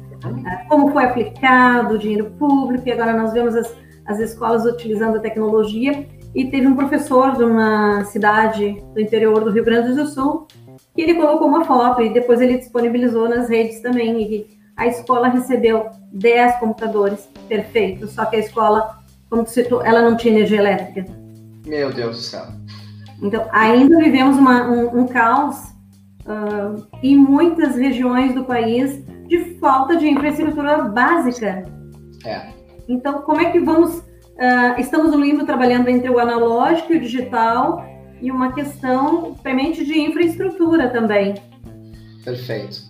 Como 0.70 0.92
foi 0.92 1.04
aplicado 1.04 1.96
o 1.96 1.98
dinheiro 1.98 2.32
público, 2.38 2.88
e 2.88 2.92
agora 2.92 3.14
nós 3.14 3.34
vemos 3.34 3.56
as, 3.56 3.76
as 4.06 4.20
escolas 4.20 4.66
utilizando 4.66 5.18
a 5.18 5.20
tecnologia 5.20 6.08
e 6.34 6.46
teve 6.46 6.68
um 6.68 6.76
professor 6.76 7.36
de 7.36 7.44
uma 7.44 8.04
cidade 8.06 8.84
do 8.94 9.00
interior 9.00 9.44
do 9.44 9.52
Rio 9.52 9.66
Grande 9.66 9.94
do 9.94 10.08
Sul 10.08 10.48
que 10.96 11.02
ele 11.02 11.16
colocou 11.16 11.48
uma 11.48 11.66
foto 11.66 12.02
e 12.02 12.14
depois 12.14 12.42
ele 12.42 12.58
disponibilizou 12.58 13.30
nas 13.30 13.50
redes 13.50 13.82
também. 13.82 14.22
E 14.22 14.60
a 14.76 14.88
escola 14.88 15.28
recebeu 15.28 15.90
10 16.12 16.58
computadores 16.58 17.30
perfeitos, 17.48 18.12
só 18.12 18.26
que 18.26 18.36
a 18.36 18.40
escola, 18.40 19.00
como 19.30 19.44
tu 19.44 19.50
citou, 19.50 19.82
ela 19.82 20.02
não 20.02 20.18
tinha 20.18 20.34
energia 20.34 20.60
elétrica. 20.60 21.06
Meu 21.66 21.94
Deus 21.94 22.18
do 22.18 22.22
céu. 22.22 22.46
Então, 23.22 23.48
ainda 23.52 23.98
vivemos 23.98 24.38
uma, 24.38 24.70
um, 24.70 25.02
um, 25.02 25.08
caos 25.08 25.58
uh, 26.26 26.88
em 27.04 27.18
muitas 27.18 27.76
regiões 27.76 28.34
do 28.34 28.46
país 28.46 29.04
de 29.28 29.58
falta 29.60 29.96
de 29.96 30.08
infraestrutura 30.08 30.84
básica. 30.84 31.66
É. 32.26 32.48
Então, 32.88 33.22
como 33.22 33.42
é 33.42 33.52
que 33.52 33.60
vamos 33.60 34.02
Uh, 34.40 34.80
estamos 34.80 35.12
no 35.12 35.20
limbo 35.20 35.46
trabalhando 35.46 35.90
entre 35.90 36.10
o 36.10 36.18
analógico 36.18 36.94
e 36.94 36.98
o 36.98 37.02
digital 37.02 37.86
e 38.22 38.32
uma 38.32 38.54
questão 38.54 39.36
premente 39.44 39.86
de 39.86 40.00
infraestrutura 40.00 40.88
também. 40.90 41.36
Perfeito. 42.24 42.82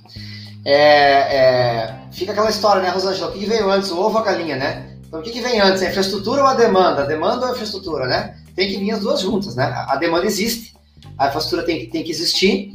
É, 0.63 0.75
é, 0.75 1.95
fica 2.11 2.33
aquela 2.33 2.51
história, 2.51 2.83
né, 2.83 2.89
Rosângela? 2.89 3.31
O 3.31 3.33
que 3.33 3.45
veio 3.45 3.69
antes, 3.69 3.89
o 3.89 3.99
ovo 3.99 4.15
ou 4.15 4.21
a 4.21 4.23
galinha, 4.23 4.55
né? 4.55 4.97
Então, 5.07 5.19
o 5.21 5.23
que, 5.23 5.31
que 5.31 5.41
vem 5.41 5.59
antes? 5.59 5.81
A 5.81 5.89
infraestrutura 5.89 6.43
ou 6.43 6.47
a 6.47 6.53
demanda? 6.53 7.01
A 7.01 7.05
demanda 7.05 7.45
ou 7.45 7.47
a 7.47 7.51
infraestrutura, 7.51 8.05
né? 8.05 8.35
Tem 8.55 8.69
que 8.69 8.77
vir 8.77 8.91
as 8.91 8.99
duas 8.99 9.21
juntas, 9.21 9.55
né? 9.55 9.65
A 9.87 9.95
demanda 9.95 10.27
existe, 10.27 10.75
a 11.17 11.29
infraestrutura 11.29 11.65
tem, 11.65 11.89
tem 11.89 12.03
que 12.03 12.11
existir 12.11 12.73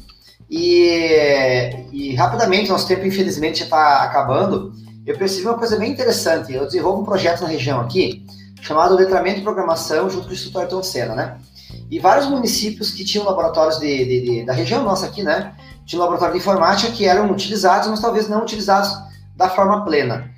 e, 0.50 1.70
e 1.92 2.14
rapidamente, 2.14 2.70
nosso 2.70 2.88
tempo, 2.88 3.06
infelizmente, 3.06 3.60
já 3.60 3.64
está 3.64 4.02
acabando. 4.02 4.72
Eu 5.06 5.16
percebi 5.16 5.46
uma 5.46 5.58
coisa 5.58 5.76
bem 5.76 5.92
interessante. 5.92 6.52
Eu 6.52 6.64
desenvolvo 6.64 7.02
um 7.02 7.04
projeto 7.04 7.42
na 7.42 7.48
região 7.48 7.80
aqui, 7.80 8.24
chamado 8.64 8.94
Letramento 8.94 9.40
e 9.40 9.42
Programação, 9.42 10.08
junto 10.08 10.24
com 10.24 10.30
o 10.30 10.32
Instituto 10.32 10.58
Ayrton 10.58 10.82
Senna, 10.82 11.14
né? 11.14 11.38
E 11.90 11.98
vários 11.98 12.26
municípios 12.26 12.90
que 12.90 13.04
tinham 13.04 13.26
laboratórios 13.26 13.78
de, 13.78 14.04
de, 14.04 14.20
de, 14.22 14.44
da 14.44 14.54
região 14.54 14.82
nossa 14.82 15.06
aqui, 15.06 15.22
né? 15.22 15.54
Tinha 15.84 16.00
laboratório 16.00 16.32
de 16.32 16.40
informática 16.40 16.90
que 16.90 17.04
eram 17.04 17.30
utilizados, 17.30 17.88
mas 17.88 18.00
talvez 18.00 18.26
não 18.26 18.42
utilizados 18.42 18.90
da 19.36 19.50
forma 19.50 19.84
plena. 19.84 20.30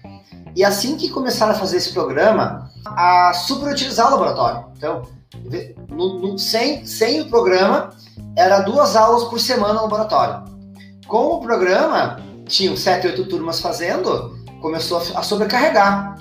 E 0.56 0.64
assim 0.64 0.96
que 0.96 1.08
começaram 1.08 1.52
a 1.52 1.54
fazer 1.54 1.76
esse 1.76 1.92
programa, 1.92 2.68
a 2.84 3.32
superutilizar 3.32 4.08
o 4.08 4.10
laboratório. 4.10 4.64
Então, 4.76 5.02
no, 5.88 6.18
no, 6.18 6.38
sem, 6.38 6.84
sem 6.84 7.20
o 7.20 7.28
programa, 7.28 7.90
era 8.36 8.60
duas 8.60 8.96
aulas 8.96 9.24
por 9.24 9.38
semana 9.38 9.74
no 9.74 9.82
laboratório. 9.82 10.44
Com 11.06 11.34
o 11.34 11.40
programa, 11.40 12.18
tinham 12.46 12.76
sete, 12.76 13.06
oito 13.06 13.26
turmas 13.26 13.60
fazendo, 13.60 14.36
começou 14.60 14.98
a 15.14 15.22
sobrecarregar. 15.22 16.16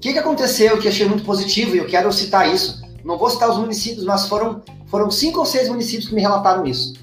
O 0.00 0.02
que, 0.02 0.14
que 0.14 0.18
aconteceu 0.18 0.78
que 0.78 0.88
achei 0.88 1.06
muito 1.06 1.24
positivo, 1.24 1.76
e 1.76 1.78
eu 1.78 1.86
quero 1.86 2.10
citar 2.10 2.48
isso. 2.50 2.80
Não 3.04 3.18
vou 3.18 3.28
citar 3.28 3.50
os 3.50 3.58
municípios, 3.58 4.02
mas 4.02 4.26
foram, 4.26 4.62
foram 4.86 5.10
cinco 5.10 5.40
ou 5.40 5.44
seis 5.44 5.68
municípios 5.68 6.08
que 6.08 6.14
me 6.14 6.22
relataram 6.22 6.64
isso. 6.64 6.94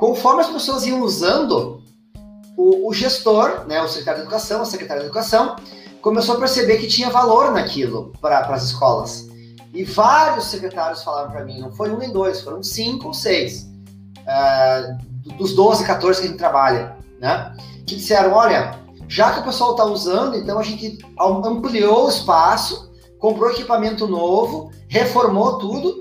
Conforme 0.00 0.40
as 0.40 0.48
pessoas 0.48 0.84
iam 0.84 1.00
usando, 1.00 1.80
o, 2.56 2.88
o 2.88 2.92
gestor, 2.92 3.64
né, 3.68 3.80
o 3.80 3.86
secretário 3.86 4.22
de 4.22 4.26
educação, 4.26 4.62
a 4.62 4.64
secretária 4.64 5.02
de 5.02 5.06
educação, 5.06 5.54
começou 6.02 6.34
a 6.34 6.38
perceber 6.40 6.78
que 6.78 6.88
tinha 6.88 7.08
valor 7.08 7.52
naquilo 7.52 8.12
para 8.20 8.40
as 8.40 8.64
escolas. 8.64 9.28
E 9.72 9.84
vários 9.84 10.46
secretários 10.46 11.04
falaram 11.04 11.30
para 11.30 11.44
mim, 11.44 11.60
não 11.60 11.70
foi 11.70 11.88
um 11.92 11.98
nem 11.98 12.12
dois, 12.12 12.40
foram 12.40 12.64
cinco 12.64 13.06
ou 13.06 13.14
seis, 13.14 13.70
uh, 14.22 15.36
dos 15.36 15.54
12, 15.54 15.84
14 15.84 16.20
que 16.20 16.26
a 16.26 16.30
gente 16.30 16.38
trabalha, 16.38 16.96
né? 17.20 17.56
Que 17.86 17.94
disseram, 17.94 18.32
olha, 18.32 18.76
já 19.08 19.32
que 19.32 19.40
o 19.40 19.44
pessoal 19.44 19.72
está 19.72 19.84
usando, 19.84 20.36
então 20.36 20.58
a 20.58 20.62
gente 20.62 20.98
ampliou 21.18 22.06
o 22.06 22.08
espaço, 22.08 22.92
comprou 23.18 23.50
equipamento 23.50 24.06
novo, 24.06 24.70
reformou 24.88 25.58
tudo. 25.58 25.98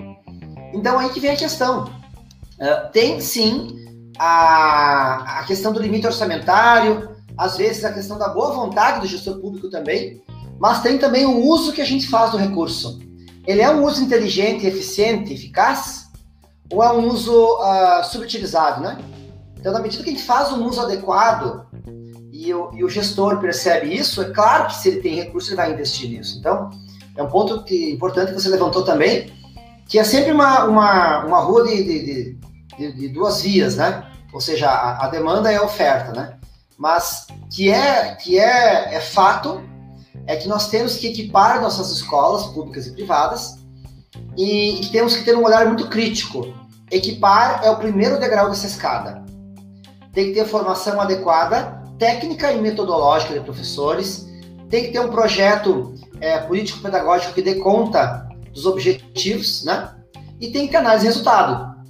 Então 0.73 0.97
aí 0.97 1.09
que 1.09 1.19
vem 1.19 1.31
a 1.31 1.35
questão. 1.35 1.85
Uh, 1.85 2.91
tem 2.91 3.19
sim 3.19 3.85
a, 4.17 5.39
a 5.39 5.43
questão 5.45 5.73
do 5.73 5.81
limite 5.81 6.07
orçamentário, 6.07 7.09
às 7.37 7.57
vezes 7.57 7.83
a 7.83 7.91
questão 7.91 8.17
da 8.17 8.29
boa 8.29 8.53
vontade 8.53 9.01
do 9.01 9.07
gestor 9.07 9.39
público 9.39 9.69
também, 9.69 10.21
mas 10.59 10.81
tem 10.81 10.97
também 10.97 11.25
o 11.25 11.45
uso 11.45 11.73
que 11.73 11.81
a 11.81 11.85
gente 11.85 12.07
faz 12.07 12.31
do 12.31 12.37
recurso. 12.37 12.99
Ele 13.45 13.61
é 13.61 13.69
um 13.69 13.83
uso 13.83 14.01
inteligente, 14.01 14.65
eficiente, 14.65 15.33
eficaz? 15.33 16.09
Ou 16.71 16.81
é 16.81 16.91
um 16.93 17.07
uso 17.09 17.33
uh, 17.33 18.03
subutilizado, 18.05 18.81
né? 18.81 18.97
Então, 19.59 19.73
na 19.73 19.79
medida 19.79 20.03
que 20.03 20.09
a 20.09 20.13
gente 20.13 20.25
faz 20.25 20.51
um 20.51 20.65
uso 20.65 20.81
adequado 20.81 21.65
e 22.43 22.53
o, 22.53 22.69
e 22.73 22.83
o, 22.83 22.89
gestor 22.89 23.39
percebe 23.39 23.93
isso, 23.93 24.21
é 24.21 24.31
claro 24.31 24.67
que 24.67 24.75
se 24.75 24.89
ele 24.89 25.01
tem 25.01 25.15
recurso, 25.15 25.49
ele 25.49 25.55
vai 25.55 25.71
investir 25.71 26.09
nisso. 26.09 26.37
Então, 26.39 26.69
é 27.15 27.23
um 27.23 27.29
ponto 27.29 27.63
que, 27.63 27.91
importante 27.91 28.33
que 28.33 28.41
você 28.41 28.49
levantou 28.49 28.83
também, 28.83 29.31
que 29.87 29.97
é 29.97 30.03
sempre 30.03 30.31
uma, 30.31 30.65
uma, 30.65 31.25
uma 31.25 31.39
rua 31.39 31.63
de, 31.63 31.83
de, 31.83 32.37
de, 32.77 32.91
de 32.93 33.07
duas 33.09 33.41
vias, 33.41 33.77
né? 33.77 34.05
Ou 34.33 34.41
seja, 34.41 34.69
a, 34.69 35.05
a, 35.05 35.09
demanda 35.09 35.51
e 35.51 35.55
a 35.55 35.63
oferta, 35.63 36.11
né? 36.11 36.37
Mas 36.77 37.27
que 37.49 37.69
é, 37.69 38.15
que 38.15 38.39
é, 38.39 38.95
é 38.95 38.99
fato 38.99 39.61
é 40.25 40.35
que 40.35 40.47
nós 40.47 40.69
temos 40.69 40.97
que 40.97 41.07
equipar 41.07 41.61
nossas 41.61 41.91
escolas 41.91 42.47
públicas 42.47 42.87
e 42.87 42.93
privadas 42.93 43.59
e, 44.35 44.81
e 44.81 44.87
temos 44.87 45.15
que 45.15 45.23
ter 45.23 45.37
um 45.37 45.43
olhar 45.43 45.65
muito 45.67 45.87
crítico. 45.87 46.53
Equipar 46.89 47.61
é 47.63 47.69
o 47.69 47.77
primeiro 47.77 48.19
degrau 48.19 48.49
dessa 48.49 48.67
escada. 48.67 49.23
Tem 50.11 50.27
que 50.27 50.33
ter 50.33 50.45
formação 50.45 50.99
adequada 50.99 51.82
técnica 52.03 52.51
e 52.51 52.59
metodológica 52.59 53.33
de 53.33 53.39
professores, 53.39 54.27
tem 54.69 54.83
que 54.83 54.91
ter 54.91 54.99
um 54.99 55.07
projeto 55.07 55.95
é, 56.19 56.37
político-pedagógico 56.39 57.33
que 57.33 57.41
dê 57.41 57.55
conta 57.55 58.27
dos 58.51 58.65
objetivos, 58.65 59.63
né? 59.63 59.95
E 60.37 60.51
tem 60.51 60.67
que 60.67 60.75
análise 60.75 61.03
de 61.03 61.07
resultado. 61.07 61.81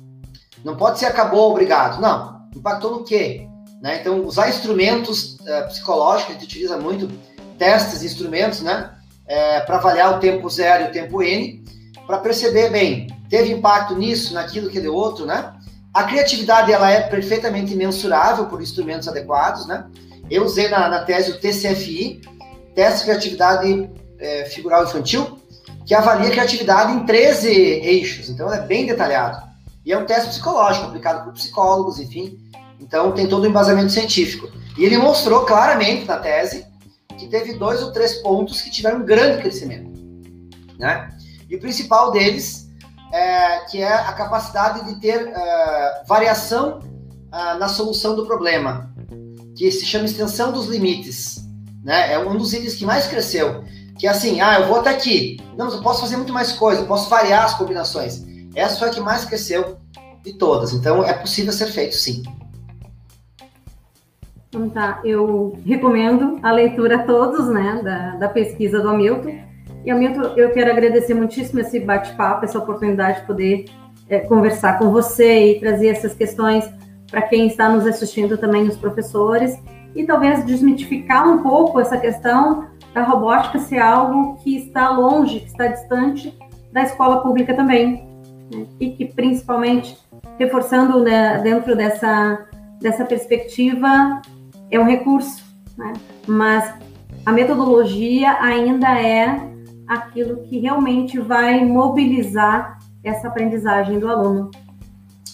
Não 0.64 0.76
pode 0.76 1.00
ser 1.00 1.08
acabou, 1.08 1.50
obrigado. 1.50 2.00
Não. 2.00 2.44
Impactou 2.56 2.92
no 2.92 3.04
quê? 3.04 3.48
Né? 3.82 4.02
Então, 4.02 4.24
usar 4.24 4.50
instrumentos 4.50 5.40
é, 5.48 5.64
psicológicos, 5.64 6.30
a 6.30 6.34
gente 6.34 6.46
utiliza 6.46 6.78
muito 6.78 7.10
testes, 7.58 8.04
instrumentos, 8.04 8.62
né? 8.62 8.92
É, 9.26 9.62
para 9.62 9.78
avaliar 9.78 10.16
o 10.16 10.20
tempo 10.20 10.48
zero 10.48 10.84
e 10.84 10.88
o 10.90 10.92
tempo 10.92 11.24
N, 11.24 11.64
para 12.06 12.20
perceber, 12.20 12.70
bem, 12.70 13.08
teve 13.30 13.52
impacto 13.52 13.96
nisso, 13.96 14.36
naquilo, 14.36 14.68
aquele 14.68 14.90
outro, 14.90 15.26
né? 15.26 15.54
A 15.94 16.04
criatividade 16.04 16.72
ela 16.72 16.90
é 16.90 17.02
perfeitamente 17.02 17.76
mensurável 17.76 18.46
por 18.48 18.62
instrumentos 18.62 19.08
adequados, 19.08 19.68
né? 19.68 19.86
Eu 20.30 20.44
usei 20.44 20.68
na, 20.68 20.90
na 20.90 21.04
tese 21.04 21.32
o 21.32 21.40
TCFI, 21.40 22.22
Teste 22.74 23.00
de 23.00 23.06
Criatividade 23.06 23.90
é, 24.18 24.46
Figural 24.46 24.86
Infantil, 24.86 25.38
que 25.86 25.94
avalia 25.94 26.30
a 26.30 26.32
criatividade 26.32 26.94
em 26.94 27.06
13 27.06 27.50
eixos, 27.50 28.30
então 28.30 28.52
é 28.52 28.62
bem 28.62 28.86
detalhado. 28.86 29.44
E 29.86 29.92
é 29.92 29.98
um 29.98 30.06
teste 30.06 30.30
psicológico, 30.30 30.88
aplicado 30.88 31.26
por 31.26 31.34
psicólogos, 31.34 32.00
enfim. 32.00 32.40
Então 32.80 33.12
tem 33.12 33.28
todo 33.28 33.44
o 33.44 33.48
embasamento 33.48 33.92
científico. 33.92 34.50
E 34.78 34.86
ele 34.86 34.98
mostrou 34.98 35.46
claramente 35.46 36.06
na 36.06 36.18
tese 36.18 36.66
que 37.18 37.28
teve 37.28 37.54
dois 37.54 37.84
ou 37.84 37.92
três 37.92 38.16
pontos 38.16 38.62
que 38.62 38.72
tiveram 38.72 39.00
um 39.00 39.06
grande 39.06 39.42
crescimento. 39.42 39.92
Né? 40.80 41.10
E 41.50 41.56
o 41.56 41.60
principal 41.60 42.12
deles 42.12 42.63
é, 43.14 43.60
que 43.70 43.80
é 43.80 43.94
a 43.94 44.12
capacidade 44.14 44.86
de 44.86 45.00
ter 45.00 45.28
é, 45.28 46.04
variação 46.08 46.80
é, 47.32 47.54
na 47.60 47.68
solução 47.68 48.16
do 48.16 48.26
problema, 48.26 48.92
que 49.56 49.72
se 49.72 49.86
chama 49.86 50.06
extensão 50.06 50.52
dos 50.52 50.66
limites. 50.66 51.48
Né? 51.84 52.14
É 52.14 52.18
um 52.18 52.36
dos 52.36 52.54
itens 52.54 52.74
que 52.74 52.86
mais 52.86 53.06
cresceu. 53.06 53.64
Que 54.00 54.08
é 54.08 54.10
assim, 54.10 54.42
ah, 54.42 54.60
eu 54.60 54.68
vou 54.68 54.80
até 54.80 54.90
aqui. 54.90 55.38
Não, 55.56 55.66
mas 55.66 55.76
eu 55.76 55.84
posso 55.84 56.02
fazer 56.02 56.18
muito 56.18 56.34
mais 56.34 56.54
coisa, 56.54 56.82
eu 56.82 56.88
posso 56.88 57.08
variar 57.08 57.46
as 57.46 57.54
combinações. 57.54 58.24
Essa 58.56 58.80
foi 58.80 58.90
a 58.90 58.92
que 58.92 59.00
mais 59.00 59.26
cresceu 59.26 59.78
de 60.24 60.34
todas. 60.34 60.74
Então, 60.74 61.04
é 61.04 61.14
possível 61.14 61.54
ser 61.54 61.68
feito, 61.68 61.96
sim. 61.96 62.24
Então 64.50 64.70
tá, 64.70 65.02
eu 65.04 65.60
recomendo 65.64 66.40
a 66.42 66.52
leitura 66.52 66.98
a 66.98 67.04
todos, 67.04 67.48
né, 67.48 67.82
da, 67.84 68.16
da 68.16 68.30
pesquisa 68.30 68.80
do 68.80 68.90
Hamilton, 68.90 69.53
E, 69.86 69.92
Hamilton, 69.92 70.34
eu 70.38 70.52
quero 70.52 70.72
agradecer 70.72 71.14
muitíssimo 71.14 71.60
esse 71.60 71.80
bate-papo, 71.80 72.46
essa 72.46 72.58
oportunidade 72.58 73.22
de 73.22 73.28
poder 73.28 73.66
é, 74.10 74.20
conversar 74.20 74.80
com 74.80 74.92
você 74.92 75.52
e 75.52 75.60
trazer 75.60 75.88
essas 75.88 76.14
questões 76.14 76.70
para 77.10 77.22
quem 77.22 77.48
está 77.48 77.70
nos 77.70 77.86
assistindo 77.86 78.38
também, 78.38 78.64
os 78.64 78.78
professores, 78.78 79.60
e 79.96 80.06
talvez 80.06 80.44
desmitificar 80.46 81.28
um 81.28 81.44
pouco 81.44 81.80
essa 81.80 81.98
questão 81.98 82.68
da 82.94 83.04
robótica 83.04 83.60
ser 83.60 83.80
algo 83.80 84.38
que 84.38 84.56
está 84.56 84.90
longe, 84.90 85.42
que 85.42 85.48
está 85.48 85.68
distante 85.68 86.36
da 86.72 86.84
escola 86.84 87.22
pública 87.22 87.54
também, 87.54 88.08
né? 88.54 88.66
e 88.80 88.90
que 88.92 89.06
principalmente 89.06 89.98
reforçando 90.40 91.04
né, 91.04 91.40
dentro 91.40 91.76
dessa, 91.76 92.48
dessa 92.80 93.06
perspectiva 93.06 94.22
é 94.72 94.80
um 94.80 94.86
recurso, 94.86 95.44
né? 95.78 95.94
mas 96.26 96.74
a 97.26 97.32
metodologia 97.32 98.38
ainda 98.42 99.00
é 99.00 99.53
aquilo 99.88 100.44
que 100.44 100.60
realmente 100.60 101.20
vai 101.20 101.64
mobilizar 101.66 102.80
essa 103.04 103.28
aprendizagem 103.28 104.00
do 104.00 104.08
aluno. 104.08 104.52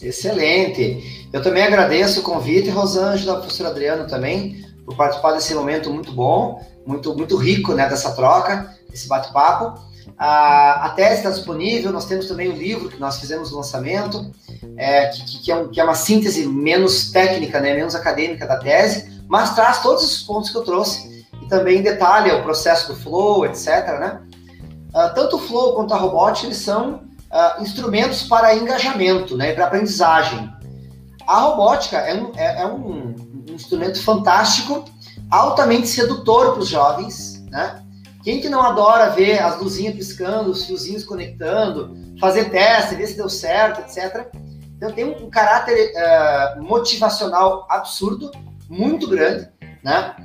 Excelente. 0.02 1.28
Eu 1.32 1.42
também 1.42 1.64
agradeço 1.64 2.22
o 2.22 2.24
convite, 2.24 2.70
Rosângela, 2.70 3.38
professor 3.38 3.68
Adriano 3.68 4.08
também, 4.08 4.66
por 4.86 4.96
participar 4.96 5.34
desse 5.34 5.54
momento 5.54 5.92
muito 5.92 6.12
bom, 6.12 6.66
muito, 6.86 7.16
muito 7.16 7.36
rico 7.38 7.74
né, 7.74 7.88
dessa 7.88 8.16
troca, 8.16 8.74
esse 8.92 9.08
bate-papo. 9.08 9.80
A, 10.18 10.88
a 10.88 10.90
tese 10.90 11.18
está 11.18 11.30
disponível, 11.30 11.92
nós 11.92 12.06
temos 12.06 12.28
também 12.28 12.50
o 12.50 12.56
livro 12.56 12.90
que 12.90 13.00
nós 13.00 13.20
fizemos 13.20 13.52
o 13.52 13.58
lançamento, 13.58 14.32
é, 14.76 15.08
que, 15.08 15.44
que, 15.44 15.52
é 15.52 15.56
um, 15.56 15.70
que, 15.70 15.80
é 15.80 15.84
uma 15.84 15.96
síntese 15.96 16.48
menos 16.48 17.12
técnica, 17.12 17.60
né, 17.60 17.74
menos 17.74 17.94
acadêmica 17.94 18.48
da 18.48 18.58
tese, 18.58 19.22
mas 19.28 19.54
traz 19.54 19.82
todos 19.82 20.04
os 20.04 20.24
pontos 20.24 20.50
que 20.50 20.58
eu 20.58 20.64
trouxe 20.64 21.26
e 21.42 21.48
também 21.48 21.82
detalha 21.82 22.38
o 22.38 22.44
processo 22.44 22.92
do 22.92 23.00
flow, 23.00 23.46
etc. 23.46 23.68
Né? 24.00 24.22
Uh, 24.90 25.14
tanto 25.14 25.36
o 25.36 25.40
flow 25.40 25.76
quanto 25.76 25.94
a 25.94 25.98
robótica 25.98 26.48
eles 26.48 26.58
são 26.58 26.96
uh, 27.32 27.62
instrumentos 27.62 28.24
para 28.24 28.56
engajamento, 28.56 29.38
né, 29.38 29.54
para 29.54 29.66
aprendizagem. 29.66 30.52
A 31.28 31.40
robótica 31.42 31.98
é 31.98 32.20
um, 32.20 32.32
é, 32.36 32.62
é 32.62 32.66
um, 32.66 33.16
um 33.50 33.54
instrumento 33.54 34.02
fantástico, 34.02 34.84
altamente 35.30 35.88
sedutor 35.88 36.54
para 36.54 36.62
os 36.62 36.70
jovens, 36.70 37.44
né? 37.52 37.84
Quem 38.24 38.42
que 38.42 38.50
não 38.50 38.62
adora 38.62 39.12
ver 39.12 39.40
as 39.42 39.60
luzinhas 39.60 39.96
piscando, 39.96 40.52
os 40.52 40.66
fiozinhos 40.66 41.06
conectando, 41.06 41.96
fazer 42.20 42.50
teste, 42.50 42.96
ver 42.96 43.08
se 43.08 43.16
deu 43.16 43.30
certo, 43.30 43.80
etc. 43.80 44.28
Então 44.76 44.92
tem 44.92 45.06
um, 45.06 45.26
um 45.26 45.30
caráter 45.30 45.94
uh, 45.96 46.64
motivacional 46.64 47.66
absurdo, 47.70 48.32
muito 48.70 49.08
grande, 49.08 49.50
né? 49.84 50.16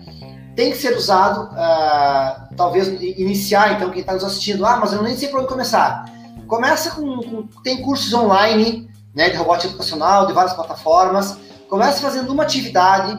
Tem 0.56 0.70
que 0.70 0.76
ser 0.76 0.96
usado, 0.96 1.50
uh, 1.52 2.43
talvez 2.56 2.88
iniciar, 2.88 3.74
então, 3.74 3.90
quem 3.90 4.00
está 4.00 4.14
nos 4.14 4.24
assistindo, 4.24 4.64
ah, 4.64 4.76
mas 4.76 4.92
eu 4.92 5.02
nem 5.02 5.16
sei 5.16 5.28
por 5.28 5.40
onde 5.40 5.48
começar. 5.48 6.04
Começa 6.46 6.90
com, 6.92 7.16
com, 7.18 7.48
tem 7.62 7.82
cursos 7.82 8.12
online, 8.12 8.88
né, 9.14 9.30
de 9.30 9.36
robótica 9.36 9.68
educacional, 9.68 10.26
de 10.26 10.32
várias 10.32 10.54
plataformas. 10.54 11.38
Começa 11.68 12.00
fazendo 12.00 12.32
uma 12.32 12.42
atividade, 12.42 13.18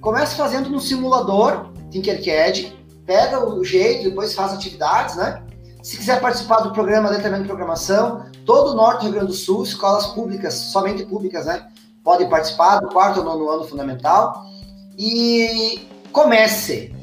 começa 0.00 0.36
fazendo 0.36 0.70
no 0.70 0.80
simulador 0.80 1.70
Tinkercad, 1.90 2.72
pega 3.04 3.44
o 3.44 3.64
jeito, 3.64 4.04
depois 4.04 4.34
faz 4.34 4.52
atividades, 4.52 5.16
né? 5.16 5.42
Se 5.82 5.96
quiser 5.96 6.20
participar 6.20 6.60
do 6.60 6.72
programa 6.72 7.08
de 7.10 7.22
de 7.22 7.44
programação, 7.44 8.26
todo 8.44 8.72
o 8.72 8.74
norte 8.74 9.00
do 9.00 9.04
Rio 9.04 9.12
Grande 9.12 9.28
do 9.28 9.32
Sul, 9.32 9.62
escolas 9.62 10.06
públicas, 10.08 10.54
somente 10.54 11.04
públicas, 11.04 11.46
né? 11.46 11.66
Podem 12.04 12.28
participar 12.28 12.80
do 12.80 12.88
quarto 12.88 13.18
ou 13.18 13.24
nono 13.24 13.48
ano 13.48 13.64
fundamental. 13.64 14.44
E 14.98 15.88
comece, 16.12 16.94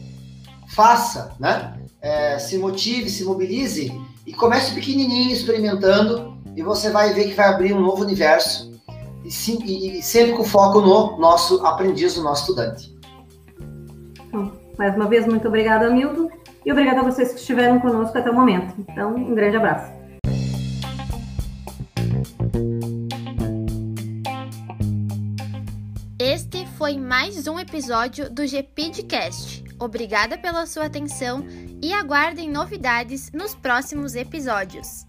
faça, 0.78 1.34
né? 1.40 1.74
É, 2.00 2.38
se 2.38 2.56
motive, 2.60 3.10
se 3.10 3.26
mobilize 3.26 3.92
e 4.28 4.32
comece 4.32 4.76
pequenininho, 4.76 5.32
experimentando, 5.32 6.38
e 6.56 6.62
você 6.62 6.92
vai 6.92 7.16
ver 7.16 7.30
que 7.30 7.34
vai 7.34 7.48
abrir 7.48 7.74
um 7.74 7.82
novo 7.82 8.04
universo, 8.04 8.72
e, 9.26 9.32
sim, 9.32 9.58
e 9.66 10.04
sempre 10.04 10.34
com 10.34 10.44
foco 10.44 10.80
no 10.80 11.18
nosso 11.18 11.66
aprendiz, 11.66 12.16
no 12.16 12.24
nosso 12.24 12.42
estudante. 12.42 12.96
Bom, 14.32 14.52
mais 14.78 14.96
uma 14.96 15.08
vez, 15.08 15.26
muito 15.26 15.48
obrigada, 15.48 15.90
Milton, 15.90 16.30
e 16.64 16.72
obrigada 16.72 17.00
a 17.00 17.04
vocês 17.04 17.34
que 17.34 17.40
estiveram 17.40 17.80
conosco 17.80 18.16
até 18.16 18.30
o 18.30 18.36
momento. 18.36 18.76
Então, 18.78 19.16
um 19.16 19.34
grande 19.34 19.58
abraço. 19.58 19.92
Este 26.20 26.68
foi 26.78 27.00
mais 27.00 27.48
um 27.48 27.58
episódio 27.58 28.30
do 28.30 28.46
GPDcast. 28.46 29.67
Obrigada 29.80 30.38
pela 30.38 30.66
sua 30.66 30.86
atenção 30.86 31.46
e 31.82 31.94
aguardem 31.94 32.50
novidades 32.50 33.32
nos 33.32 33.56
próximos 33.56 34.16
episódios. 34.16 35.07